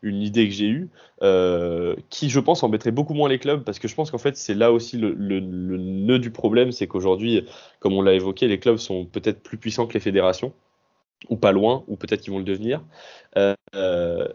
[0.03, 0.91] une idée que j'ai eue,
[1.23, 4.37] euh, qui, je pense, embêterait beaucoup moins les clubs, parce que je pense qu'en fait,
[4.37, 7.47] c'est là aussi le, nœud du problème, c'est qu'aujourd'hui,
[7.79, 10.53] comme on l'a évoqué, les clubs sont peut-être plus puissants que les fédérations,
[11.31, 12.83] ou pas loin, ou peut-être qu'ils vont le devenir.
[13.37, 13.55] Euh,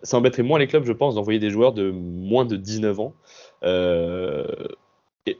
[0.03, 3.13] ça embêterait moins les clubs, je pense, d'envoyer des joueurs de moins de 19 ans.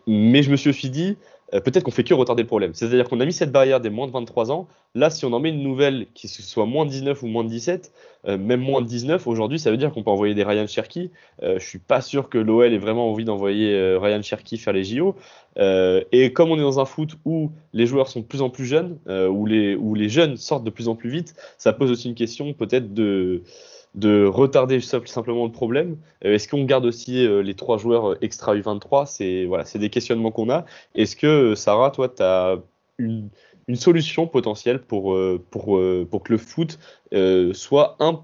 [0.07, 2.73] mais je me suis aussi dit, euh, peut-être qu'on fait que retarder le problème.
[2.73, 4.67] C'est-à-dire qu'on a mis cette barrière des moins de 23 ans.
[4.95, 7.49] Là, si on en met une nouvelle qui soit moins de 19 ou moins de
[7.49, 7.91] 17,
[8.27, 11.11] euh, même moins de 19, aujourd'hui, ça veut dire qu'on peut envoyer des Ryan Cherky.
[11.43, 14.73] Euh, je suis pas sûr que l'OL ait vraiment envie d'envoyer euh, Ryan Cherky faire
[14.73, 15.15] les JO.
[15.57, 18.65] et comme on est dans un foot où les joueurs sont de plus en plus
[18.65, 22.07] jeunes, où les, où les jeunes sortent de plus en plus vite, ça pose aussi
[22.07, 23.43] une question peut-être de
[23.95, 25.97] de retarder simplement le problème.
[26.25, 29.89] Euh, Est-ce qu'on garde aussi euh, les trois joueurs euh, extra U23 C'est voilà, des
[29.89, 30.65] questionnements qu'on a.
[30.95, 32.57] Est-ce que Sarah, toi, tu as
[32.97, 33.29] une,
[33.75, 35.17] solution potentielle pour,
[35.49, 36.77] pour, pour que le foot
[37.53, 38.21] soit un,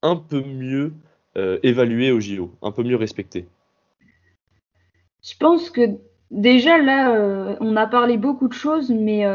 [0.00, 0.94] un peu mieux
[1.62, 3.46] évalué au JO, un peu mieux respecté?
[5.22, 5.82] Je pense que
[6.30, 9.26] déjà là, on a parlé beaucoup de choses, mais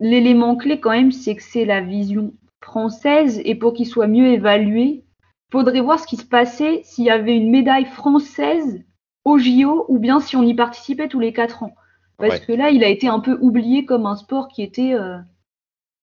[0.00, 4.26] l'élément clé quand même, c'est que c'est la vision française et pour qu'il soit mieux
[4.26, 5.04] évalué,
[5.50, 8.82] faudrait voir ce qui se passait s'il y avait une médaille française
[9.24, 11.74] au JO ou bien si on y participait tous les quatre ans.
[12.18, 15.18] Parce que là, il a été un peu oublié comme un sport qui était euh,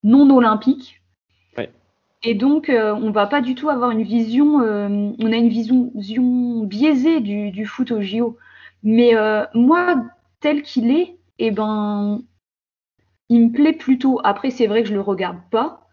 [0.04, 1.02] non olympique.
[2.24, 5.50] Et donc, euh, on va pas du tout avoir une vision, euh, on a une
[5.50, 5.92] vision,
[6.64, 8.38] biaisée du, foot au JO.
[8.82, 9.14] Mais
[9.54, 10.04] moi,
[10.40, 12.24] tel qu'il est, eh ben,
[13.30, 14.20] il me plaît plutôt.
[14.24, 15.87] Après, c'est vrai que je le regarde pas.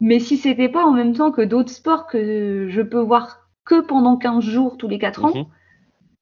[0.00, 3.80] Mais si c'était pas en même temps que d'autres sports que je peux voir que
[3.80, 5.44] pendant 15 jours tous les 4 ans, mhm.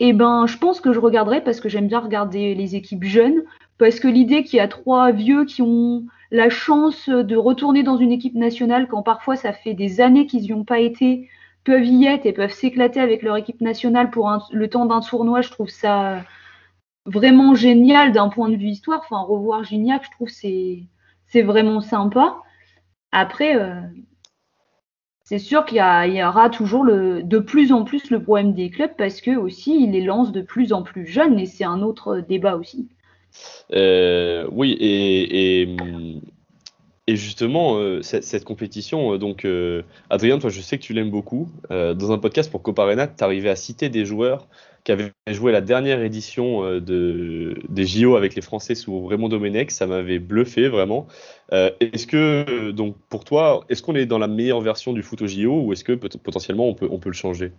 [0.01, 3.43] eh ben, je pense que je regarderais parce que j'aime bien regarder les équipes jeunes,
[3.79, 7.97] parce que l'idée qu'il y a trois vieux qui ont la chance de retourner dans
[7.97, 11.29] une équipe nationale quand parfois ça fait des années qu'ils n'y ont pas été,
[11.65, 15.43] peuvent y être et peuvent s'éclater avec leur équipe nationale pour le temps d'un tournoi,
[15.43, 16.25] je trouve ça
[17.05, 19.01] vraiment génial d'un point de vue histoire.
[19.05, 20.83] Enfin, revoir Gignac, je trouve c'est
[21.29, 22.39] c'est vraiment sympa.
[23.19, 23.81] Après, euh,
[25.25, 29.23] c'est sûr qu'il y, aura toujours de plus en plus le problème des clubs parce
[29.23, 32.57] que aussi ils les lancent de plus en plus jeunes et c'est un autre débat
[32.57, 32.91] aussi.
[33.73, 35.67] Euh, oui, et,
[37.09, 39.47] justement, euh, cette, compétition, donc
[40.11, 41.49] Adrien, toi je sais que tu l'aimes beaucoup.
[41.71, 44.47] dans un podcast pour Coparenat, tu arrivais à citer des joueurs
[44.87, 49.73] qui avait joué la dernière édition de, des JO avec les Français sous Raymond Domenech.
[49.73, 51.09] Ça m'avait bluffé vraiment.
[51.51, 55.27] est-ce que, donc pour toi, est-ce qu'on est dans la meilleure version du foot au
[55.27, 57.51] JO ou est-ce que potentiellement on peut, on peut le changer?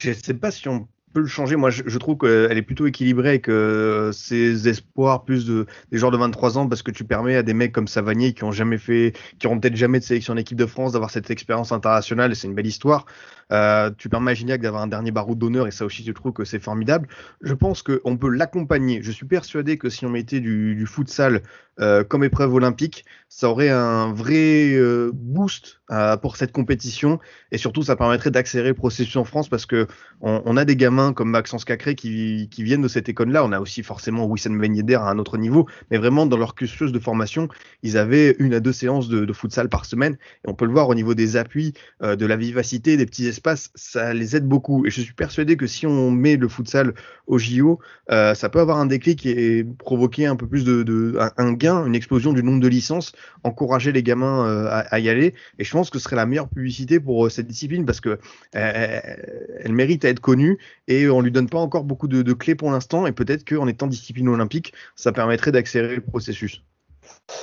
[0.00, 1.56] Je ne sais pas si on peut le changer.
[1.56, 6.12] Moi, je, trouve qu'elle est plutôt équilibrée avec euh, ses espoirs plus de des joueurs
[6.12, 8.78] de 23 ans parce que tu permets à des mecs comme Savanier qui ont jamais
[8.78, 12.34] fait, qui peut-être jamais de sélection en équipe de France d'avoir cette expérience internationale et
[12.34, 13.06] c'est une belle histoire.
[13.52, 16.32] Euh, tu permets à Gignac d'avoir un dernier barreau d'honneur et ça aussi, je trouve
[16.32, 17.08] que c'est formidable.
[17.40, 19.02] Je pense qu'on peut l'accompagner.
[19.02, 21.42] Je suis persuadé que si on mettait du, du futsal
[21.80, 27.18] euh, comme épreuve olympique, ça aurait un vrai euh, boost euh, pour cette compétition
[27.52, 29.86] et surtout ça permettrait d'accélérer le processus en France parce que
[30.20, 33.42] on, a des gamins comme Maxence Cacré qui, viennent de cette école-là.
[33.44, 36.92] On a aussi forcément Wissam Ben à un autre niveau, mais vraiment dans leur cursus
[36.92, 37.48] de formation,
[37.82, 40.72] ils avaient une à deux séances de, de futsal par semaine et on peut le
[40.72, 41.72] voir au niveau des appuis,
[42.02, 43.26] de la vivacité, des petits
[43.74, 44.86] ça les aide beaucoup.
[44.86, 46.94] Et je suis persuadé que si on met le futsal
[47.26, 47.80] au JO,
[48.10, 51.94] euh, ça peut avoir un déclic et provoquer un peu plus de, un, gain, une
[51.94, 53.12] explosion du nombre de licences,
[53.44, 55.34] encourager les gamins euh, à, y aller.
[55.58, 58.18] Et je pense que ce serait la meilleure publicité pour euh, cette discipline parce que
[58.52, 62.54] elle mérite à être connue et on lui donne pas encore beaucoup de, de clés
[62.54, 63.06] pour l'instant.
[63.06, 66.62] Et peut-être qu'en étant discipline olympique, ça permettrait d'accélérer le processus.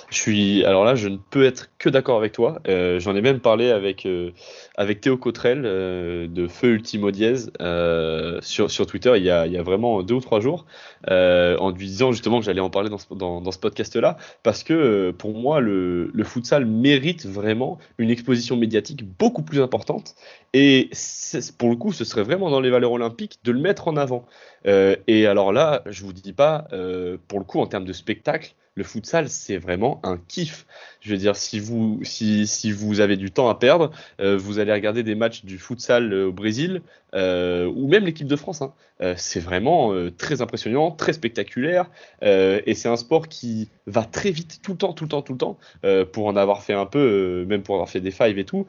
[0.09, 2.59] Je suis, alors là, je ne peux être que d'accord avec toi.
[2.67, 4.31] Euh, j'en ai même parlé avec, euh,
[5.01, 7.35] Théo Cotrel euh, de Feu Ultimo Diez
[8.41, 10.65] sur, Twitter il y, a, vraiment deux ou trois jours,
[11.07, 15.33] en lui disant justement que j'allais en parler dans ce, ce podcast-là, parce que pour
[15.33, 20.15] moi, le, le futsal mérite vraiment une exposition médiatique beaucoup plus importante.
[20.53, 20.89] Et
[21.57, 24.25] pour le coup, ce serait vraiment dans les valeurs olympiques de le mettre en avant.
[24.65, 26.67] et alors là, je vous dis pas,
[27.27, 30.67] pour le coup, en termes de spectacle, le futsal, c'est vraiment un kiff.
[31.01, 34.71] Je veux dire, si vous, si, vous avez du temps à perdre, euh, vous allez
[34.71, 36.82] regarder des matchs du futsal euh, au Brésil
[37.15, 38.61] euh, ou même l'équipe de France.
[38.61, 38.73] Hein.
[39.15, 41.89] c'est vraiment très impressionnant, très spectaculaire
[42.21, 45.34] et c'est un sport qui va très vite tout le temps, tout le temps, tout
[45.34, 45.57] le temps.
[46.11, 48.65] pour en avoir fait un peu, même pour avoir fait des fives et tout,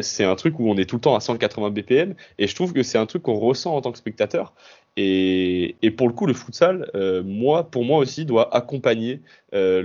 [0.00, 2.72] c'est un truc où on est tout le temps à 180 BPM et je trouve
[2.72, 4.54] que c'est un truc qu'on ressent en tant que spectateur.
[5.00, 9.20] Et, pour le coup, le futsal, euh, moi, pour moi aussi, doit accompagner
[9.54, 9.80] euh,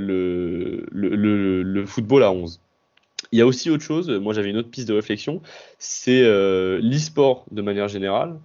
[0.92, 2.60] le, football à 11.
[3.32, 5.42] Il y a aussi autre chose, moi j'avais une autre piste de réflexion,
[5.80, 8.40] c'est euh, l'e-sport de manière générale,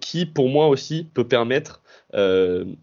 [0.00, 1.82] qui pour moi aussi peut permettre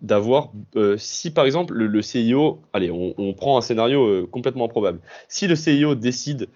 [0.01, 0.51] d'avoir,
[0.97, 5.95] si par exemple le, CIO, allez, on, prend un scénario complètement improbable, si le CIO
[5.95, 6.49] décide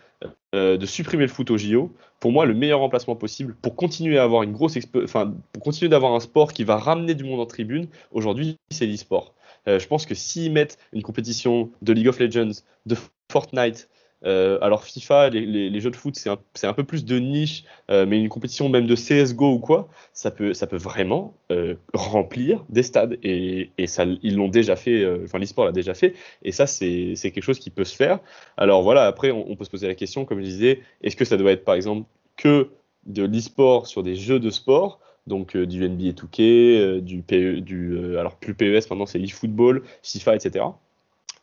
[0.56, 4.18] euh, de supprimer le foot au JO, pour moi, le meilleur remplacement possible pour continuer
[4.18, 7.42] à avoir une grosse, enfin, pour continuer d'avoir un sport qui va ramener du monde
[7.42, 7.88] en tribune.
[8.12, 9.34] Aujourd'hui, c'est l'e-sport.
[9.68, 12.96] Euh, je pense que s'ils mettent une compétition de League of Legends, de
[13.30, 13.90] Fortnite,
[14.26, 18.20] euh, alors FIFA, les, jeux de foot, c'est un, peu plus de niche, euh, mais
[18.20, 23.18] une compétition même de CSGO ou quoi, ça peut, vraiment euh, remplir des stades.
[23.24, 27.42] Et, ça, ils l'ont déjà fait, enfin l'e-sport l'a déjà fait, et ça, c'est quelque
[27.42, 28.20] chose qui peut se faire.
[28.58, 31.38] Alors voilà, après, on, peut se poser la question, comme je disais, est-ce que ça
[31.38, 32.08] doit être par exemple
[32.38, 32.70] que
[33.06, 35.00] de l'e-sport sur des jeux de sport?
[35.28, 37.24] Donc du NBA 2K, du,
[37.62, 40.66] du alors plus PES maintenant c'est eFootball, FIFA, etc.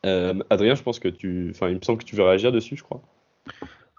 [0.04, 1.50] Euh, Adrien, je pense que tu.
[1.50, 3.00] Enfin, il me semble que tu veux réagir dessus, je crois.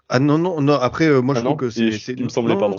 [0.08, 0.74] Ah non, non, non.
[0.74, 1.88] Après, euh, moi, je ah trouve que c'est.
[2.08, 2.76] Il me semblait, pardon.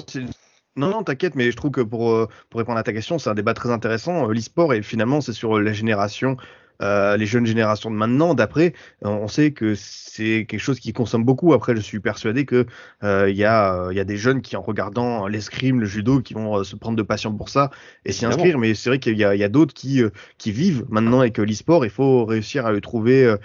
[0.77, 3.29] Non, non, t'inquiète, mais je trouve que pour, euh, pour répondre à ta question, c'est
[3.29, 4.27] un débat très intéressant.
[4.27, 6.35] L'e-sport, et finalement, c'est sur la génération
[6.81, 11.23] euh, les jeunes générations de maintenant, d'après, on sait que c'est quelque chose qui consomme
[11.23, 11.53] beaucoup.
[11.53, 12.65] Après, je suis persuadé que
[13.03, 16.33] euh, il y, a, y a des jeunes qui, en regardant l'escrime, le judo, qui
[16.33, 17.71] vont euh, se prendre de passion pour ça
[18.05, 18.57] et s'y inscrire.
[18.57, 20.01] Mais c'est vrai qu'il y a, y a d'autres qui,
[20.37, 21.85] qui vivent maintenant avec l'e-sport.
[21.85, 23.35] Il faut réussir à le trouver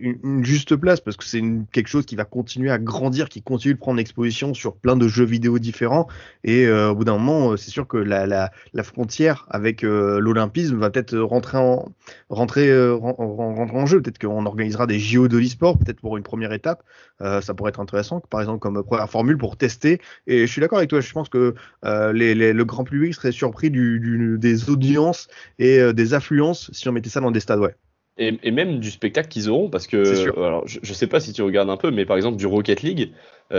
[0.00, 1.42] une, juste place parce que c'est
[1.72, 5.08] quelque chose qui va continuer à grandir, qui continue de prendre exposition sur plein de
[5.08, 6.08] jeux vidéo différents.
[6.44, 10.90] Et au bout d'un moment, c'est sûr que la, la, la frontière avec l'olympisme va
[10.90, 11.92] peut-être rentrer en
[12.28, 14.02] rentrer rentrer, euh, en jeu.
[14.02, 16.82] Peut-être qu'on organisera des JO de l'e-sport, peut-être pour une première étape.
[17.20, 20.00] Euh, ça pourrait être intéressant, par exemple comme première formule pour tester.
[20.26, 21.00] Et je suis d'accord avec toi.
[21.00, 25.28] Je pense que euh, le grand public serait surpris du, des audiences
[25.58, 27.60] et des affluences si on mettait ça dans des stades.
[27.60, 27.74] Ouais.
[28.18, 31.40] Et, même du spectacle qu'ils auront, parce que alors, je, ne sais pas si tu
[31.40, 33.12] regardes un peu, mais par exemple du Rocket League,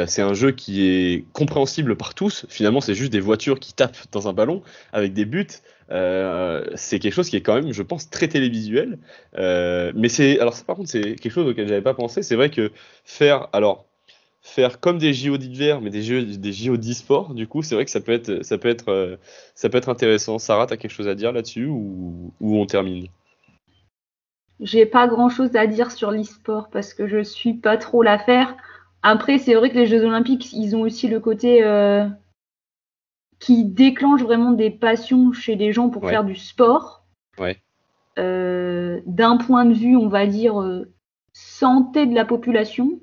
[0.08, 2.46] c'est un jeu qui est compréhensible par tous.
[2.50, 4.62] Finalement, c'est juste des voitures qui tapent dans un ballon
[4.94, 5.48] avec des buts.
[5.92, 8.98] Euh, c'est quelque chose qui est quand même, je pense, très télévisuel.
[9.38, 12.24] Euh, mais c'est, alors par contre, c'est quelque chose auquel j'avais pas pensé.
[12.24, 12.72] C'est vrai que
[13.04, 13.86] faire, alors
[14.42, 17.86] faire comme des JO d'hiver, mais des JO, des JO d'e-sport, du coup, c'est vrai
[17.86, 19.18] que ça peut être, ça peut être, euh,
[19.54, 20.40] ça peut être intéressant.
[20.40, 23.08] Sarah, as quelque chose à dire là-dessus ou, on termine?
[24.62, 28.56] J'ai pas grand-chose à dire sur l'e-sport parce que je suis pas trop l'affaire.
[29.04, 31.62] Après, c'est vrai que les Jeux Olympiques, ils ont aussi le côté
[33.42, 36.12] qui déclenche vraiment des passions chez les gens pour Ouais.
[36.12, 37.04] faire du sport.
[37.40, 37.58] Ouais.
[38.20, 40.94] Euh, D'un point de vue, on va dire, euh,
[41.34, 43.00] santé de la population,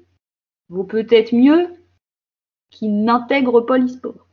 [0.69, 1.69] vaut peut-être mieux
[2.71, 4.29] qu'ils n'intègrent pas l'e-sport.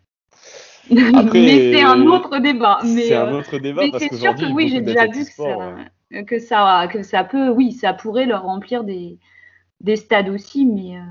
[0.91, 2.79] Mais c'est un autre débat.
[2.83, 5.23] Mais, c'est euh, un autre débat mais parce c'est sûr que oui, j'ai déjà vu
[5.23, 5.75] que e-sport, ça,
[6.13, 9.17] euh, que ça, que ça peut, oui, ça pourrait leur remplir des,
[9.81, 11.01] des stades aussi, mais euh,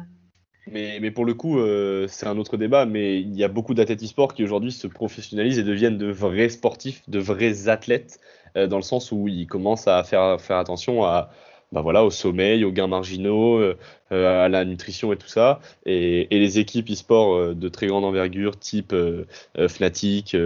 [0.66, 2.86] Mais, mais pour le coup, euh, c'est un autre débat.
[2.86, 6.48] Mais il y a beaucoup d'athlètes e-sport qui aujourd'hui se professionnalisent et deviennent de vrais
[6.48, 8.18] sportifs, de vrais athlètes,
[8.56, 11.30] euh, dans le sens où ils commencent à faire, faire attention à,
[11.72, 13.76] bah voilà, au sommeil, aux gains marginaux, euh,
[14.12, 15.60] euh, à la nutrition et tout ça.
[15.86, 19.24] Et, et les équipes e-sport euh, de très grande envergure, type euh,
[19.68, 20.36] Fnatic,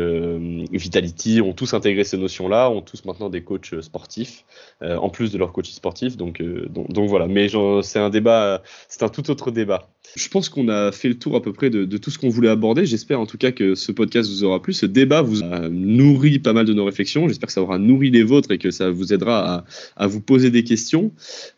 [0.73, 4.45] Vitality, ont tous intégré ces notions-là, ont tous maintenant des coachs sportifs,
[4.81, 6.17] en plus de leurs coachs sportifs.
[6.17, 7.27] Donc, donc, donc voilà.
[7.27, 7.49] Mais
[7.83, 9.89] c'est un débat, c'est un tout autre débat.
[10.19, 12.49] Je pense qu'on a fait le tour à peu près de, tout ce qu'on voulait
[12.49, 12.85] aborder.
[12.85, 14.73] J'espère en tout cas que ce podcast vous aura plu.
[14.73, 17.29] Ce débat vous a nourri pas mal de nos réflexions.
[17.29, 19.65] J'espère que ça aura nourri les vôtres et que ça vous aidera
[19.97, 21.13] à, vous poser des questions.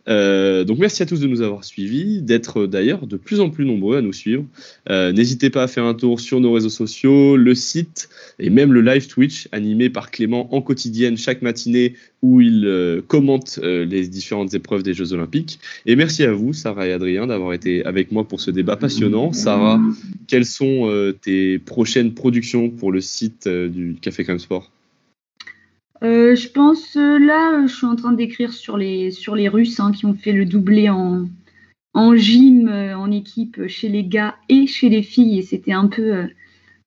[0.08, 3.64] Euh, donc merci à tous de nous avoir suivis, d'être d'ailleurs de plus en plus
[3.64, 4.44] nombreux à nous suivre.
[4.90, 8.74] Euh, N'hésitez pas à faire un tour sur nos réseaux sociaux, le site et même
[8.74, 14.06] le live Twitch animé par Clément en quotidienne chaque matinée où il euh, commente les
[14.06, 15.60] différentes épreuves des Jeux Olympiques.
[15.86, 19.32] Et merci à vous, Sarah et Adrien, d'avoir été avec moi pour ce débat passionnant.
[19.32, 19.80] Sarah,
[20.26, 24.70] quelles sont euh, tes prochaines productions pour le site euh, du Café Crème Sport?
[26.02, 29.92] Euh, je pense là, je suis en train d'écrire sur les sur les Russes hein,
[29.92, 31.28] qui ont fait le doublé en
[31.92, 36.28] en gym, en équipe chez les gars et chez les filles, et c'était un peu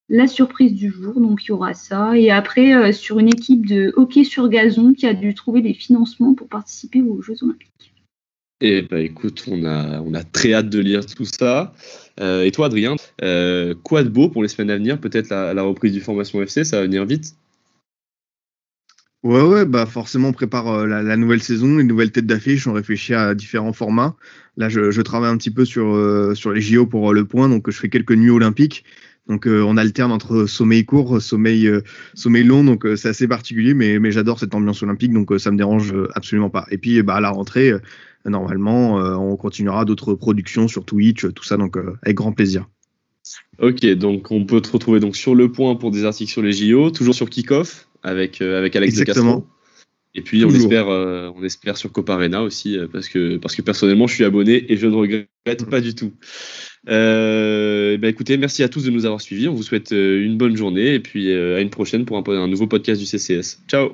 [0.08, 1.20] la surprise du jour.
[1.20, 2.18] Donc il y aura ça.
[2.18, 6.34] Et après sur une équipe de hockey sur gazon qui a dû trouver des financements
[6.34, 7.73] pour participer aux Jeux Olympiques.
[8.62, 11.74] Eh ben écoute, on a, très hâte de lire tout ça.
[12.20, 15.00] Euh, et toi, Adrien, euh, quoi de beau pour les semaines à venir?
[15.00, 17.36] Peut-être la, reprise du Formation FC, ça va venir vite?
[19.24, 22.74] Ouais, ouais, bah forcément, on prépare euh, la, nouvelle saison, les nouvelles têtes d'affiche, on
[22.74, 24.16] réfléchit à différents formats.
[24.58, 25.94] Là, je, travaille un petit peu sur,
[26.54, 28.84] les JO pour le point, donc je fais quelques nuits olympiques.
[29.28, 31.72] Donc on alterne entre sommeil court, sommeil,
[32.14, 35.94] sommeil long, donc c'est assez particulier, mais, j'adore cette ambiance olympique, donc ça me dérange
[36.14, 36.66] absolument pas.
[36.72, 37.72] Et puis bah, à la rentrée,
[38.30, 42.68] normalement, euh, on continuera d'autres productions sur Twitch, tout ça, donc euh, avec grand plaisir.
[43.60, 46.54] Ok, donc on peut te retrouver donc sur le point pour des articles sur les
[46.54, 49.42] JO, toujours sur Kickoff avec, euh, avec Alex de Exactement.
[49.42, 49.50] Castro.
[50.16, 53.64] Et puis on espère, euh, on espère sur Coparena aussi, euh, parce que, parce que
[53.64, 56.14] personnellement je suis abonné et je ne regrette pas du tout.
[56.90, 59.48] Euh, bah écoutez, merci à tous de nous avoir suivis.
[59.48, 62.24] On vous souhaite euh, une bonne journée et puis euh, à une prochaine pour un,
[62.32, 63.64] un nouveau podcast du CCS.
[63.68, 63.94] Ciao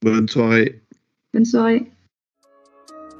[0.00, 0.80] Bonne soirée.
[1.34, 1.86] Bonne soirée.